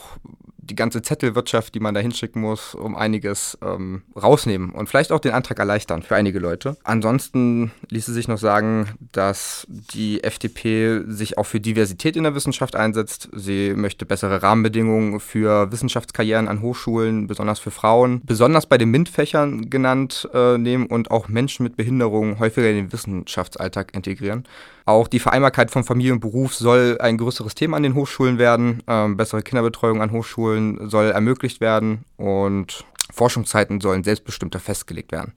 [0.71, 5.21] die ganze Zettelwirtschaft, die man da hinschicken muss, um einiges ähm, rausnehmen und vielleicht auch
[5.21, 6.77] den Antrag erleichtern für einige Leute.
[6.85, 12.77] Ansonsten ließe sich noch sagen, dass die FDP sich auch für Diversität in der Wissenschaft
[12.77, 13.29] einsetzt.
[13.35, 19.71] Sie möchte bessere Rahmenbedingungen für Wissenschaftskarrieren an Hochschulen, besonders für Frauen, besonders bei den MINT-Fächern
[19.71, 24.45] genannt äh, nehmen und auch Menschen mit Behinderungen häufiger in den Wissenschaftsalltag integrieren.
[24.91, 28.83] Auch die Vereinbarkeit von Familie und Beruf soll ein größeres Thema an den Hochschulen werden.
[28.89, 35.33] Ähm, bessere Kinderbetreuung an Hochschulen soll ermöglicht werden und Forschungszeiten sollen selbstbestimmter festgelegt werden.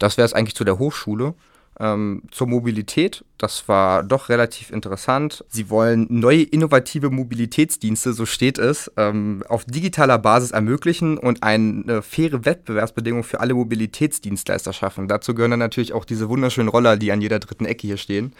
[0.00, 1.34] Das wäre es eigentlich zu der Hochschule.
[1.78, 5.44] Ähm, zur Mobilität, das war doch relativ interessant.
[5.48, 12.02] Sie wollen neue innovative Mobilitätsdienste, so steht es, ähm, auf digitaler Basis ermöglichen und eine
[12.02, 15.06] faire Wettbewerbsbedingung für alle Mobilitätsdienstleister schaffen.
[15.06, 18.32] Dazu gehören dann natürlich auch diese wunderschönen Roller, die an jeder dritten Ecke hier stehen.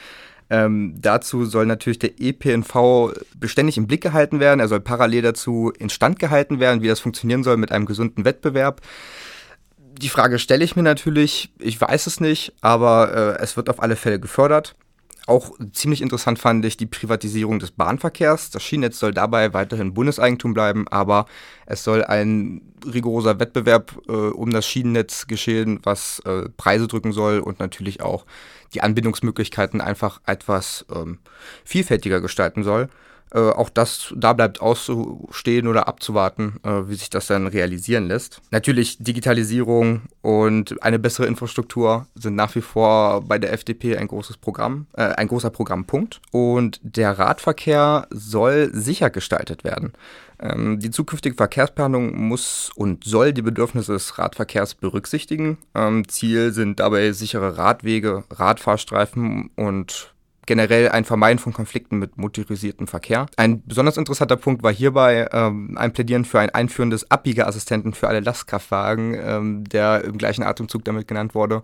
[0.49, 4.61] Ähm, dazu soll natürlich der EPNV beständig im Blick gehalten werden.
[4.61, 8.81] Er soll parallel dazu instand gehalten werden, wie das funktionieren soll mit einem gesunden Wettbewerb.
[9.79, 13.83] Die Frage stelle ich mir natürlich, ich weiß es nicht, aber äh, es wird auf
[13.83, 14.77] alle Fälle gefördert.
[15.27, 18.51] Auch ziemlich interessant fand ich die Privatisierung des Bahnverkehrs.
[18.51, 21.27] Das Schienennetz soll dabei weiterhin Bundeseigentum bleiben, aber
[21.67, 27.41] es soll ein rigoroser Wettbewerb äh, um das Schienennetz geschehen, was äh, Preise drücken soll
[27.41, 28.25] und natürlich auch
[28.75, 31.19] die Anbindungsmöglichkeiten einfach etwas ähm,
[31.65, 32.89] vielfältiger gestalten soll.
[33.35, 38.41] Äh, auch das, da bleibt auszustehen oder abzuwarten, äh, wie sich das dann realisieren lässt.
[38.51, 44.37] Natürlich Digitalisierung und eine bessere Infrastruktur sind nach wie vor bei der FDP ein großes
[44.37, 46.21] Programm, äh, ein großer Programmpunkt.
[46.31, 49.93] Und der Radverkehr soll sicher gestaltet werden.
[50.41, 55.59] Ähm, die zukünftige Verkehrsplanung muss und soll die Bedürfnisse des Radverkehrs berücksichtigen.
[55.75, 60.15] Ähm, Ziel sind dabei sichere Radwege, Radfahrstreifen und
[60.47, 63.27] generell ein Vermeiden von Konflikten mit motorisiertem Verkehr.
[63.37, 68.09] Ein besonders interessanter Punkt war hierbei ähm, ein Plädieren für ein Einführen des Abbiegeassistenten für
[68.09, 71.63] alle Lastkraftwagen, ähm, der im gleichen Atemzug damit genannt wurde.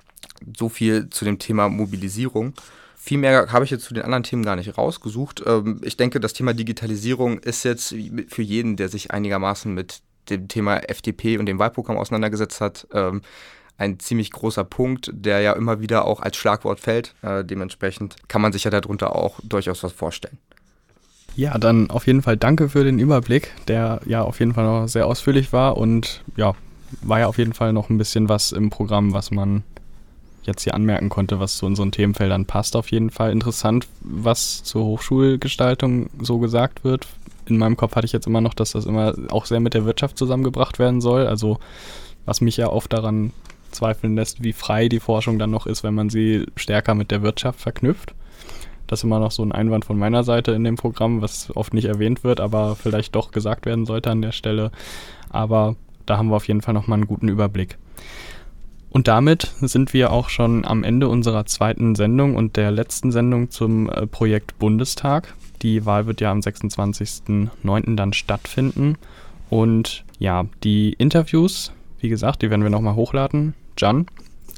[0.57, 2.55] So viel zu dem Thema Mobilisierung.
[3.05, 5.43] Viel mehr habe ich jetzt zu den anderen Themen gar nicht rausgesucht.
[5.45, 7.93] Ähm, ich denke, das Thema Digitalisierung ist jetzt
[8.29, 13.23] für jeden, der sich einigermaßen mit dem Thema FDP und dem Wahlprogramm auseinandergesetzt hat, ähm,
[13.77, 17.17] ein ziemlich großer Punkt, der ja immer wieder auch als Schlagwort fällt.
[17.23, 20.39] Äh, dementsprechend kann man sich ja darunter auch durchaus was vorstellen.
[21.35, 24.87] Ja, dann auf jeden Fall danke für den Überblick, der ja auf jeden Fall noch
[24.87, 26.55] sehr ausführlich war und ja,
[27.01, 29.65] war ja auf jeden Fall noch ein bisschen was im Programm, was man
[30.43, 32.77] jetzt hier anmerken konnte, was zu unseren Themenfeldern passt.
[32.77, 37.07] Auf jeden Fall interessant, was zur Hochschulgestaltung so gesagt wird.
[37.47, 39.85] In meinem Kopf hatte ich jetzt immer noch, dass das immer auch sehr mit der
[39.85, 41.27] Wirtschaft zusammengebracht werden soll.
[41.27, 41.59] Also
[42.25, 43.33] was mich ja oft daran
[43.71, 47.23] zweifeln lässt, wie frei die Forschung dann noch ist, wenn man sie stärker mit der
[47.23, 48.15] Wirtschaft verknüpft.
[48.87, 51.73] Das ist immer noch so ein Einwand von meiner Seite in dem Programm, was oft
[51.73, 54.71] nicht erwähnt wird, aber vielleicht doch gesagt werden sollte an der Stelle.
[55.31, 57.79] Aber da haben wir auf jeden Fall nochmal einen guten Überblick.
[58.93, 63.51] Und damit sind wir auch schon am Ende unserer zweiten Sendung und der letzten Sendung
[63.51, 65.35] zum äh, Projekt Bundestag.
[65.63, 67.97] Die Wahl wird ja am 26.09.
[67.97, 68.99] dann stattfinden.
[69.49, 73.55] Und ja, die Interviews, wie gesagt, die werden wir nochmal hochladen.
[73.79, 74.07] Jan?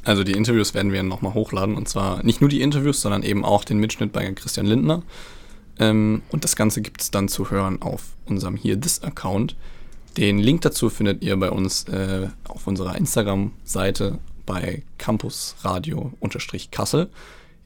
[0.02, 1.76] Also die Interviews werden wir nochmal hochladen.
[1.76, 5.04] Und zwar nicht nur die Interviews, sondern eben auch den Mitschnitt bei Christian Lindner.
[5.78, 9.54] Ähm, und das Ganze gibt es dann zu hören auf unserem hier This-Account.
[10.16, 17.10] Den Link dazu findet ihr bei uns äh, auf unserer Instagram-Seite bei campusradio-kassel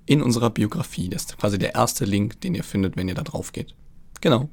[0.06, 1.10] in unserer Biografie.
[1.10, 3.74] Das ist quasi der erste Link, den ihr findet, wenn ihr da drauf geht.
[4.20, 4.48] Genau.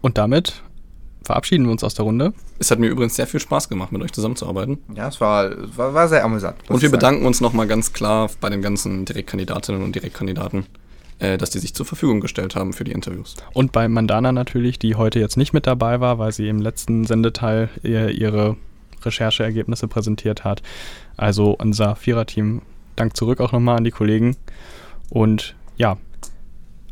[0.00, 0.62] Und damit
[1.24, 2.32] verabschieden wir uns aus der Runde.
[2.58, 4.78] Es hat mir übrigens sehr viel Spaß gemacht, mit euch zusammenzuarbeiten.
[4.94, 6.56] Ja, es war, war, war sehr amüsant.
[6.68, 10.66] Und wir bedanken uns nochmal ganz klar bei den ganzen Direktkandidatinnen und Direktkandidaten
[11.20, 13.36] äh, dass die sich zur Verfügung gestellt haben für die Interviews.
[13.52, 17.04] Und bei Mandana natürlich, die heute jetzt nicht mit dabei war, weil sie im letzten
[17.04, 18.56] Sendeteil ihre
[19.04, 20.62] Rechercheergebnisse präsentiert hat.
[21.16, 22.62] Also unser Viererteam,
[22.96, 24.36] Dank zurück auch nochmal an die Kollegen.
[25.08, 25.96] Und ja,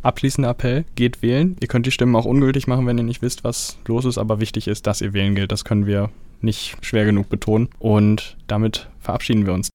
[0.02, 1.56] abschließender Appell, geht wählen.
[1.60, 4.40] Ihr könnt die Stimmen auch ungültig machen, wenn ihr nicht wisst, was los ist, aber
[4.40, 5.52] wichtig ist, dass ihr wählen gilt.
[5.52, 6.10] Das können wir
[6.40, 7.68] nicht schwer genug betonen.
[7.78, 9.70] Und damit verabschieden wir uns.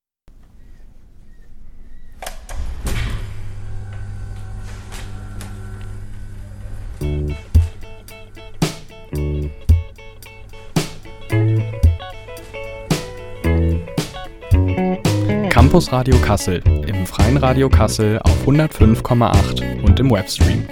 [15.73, 20.67] Campus Radio Kassel, im freien Radio Kassel auf 105,8 und im Webstream.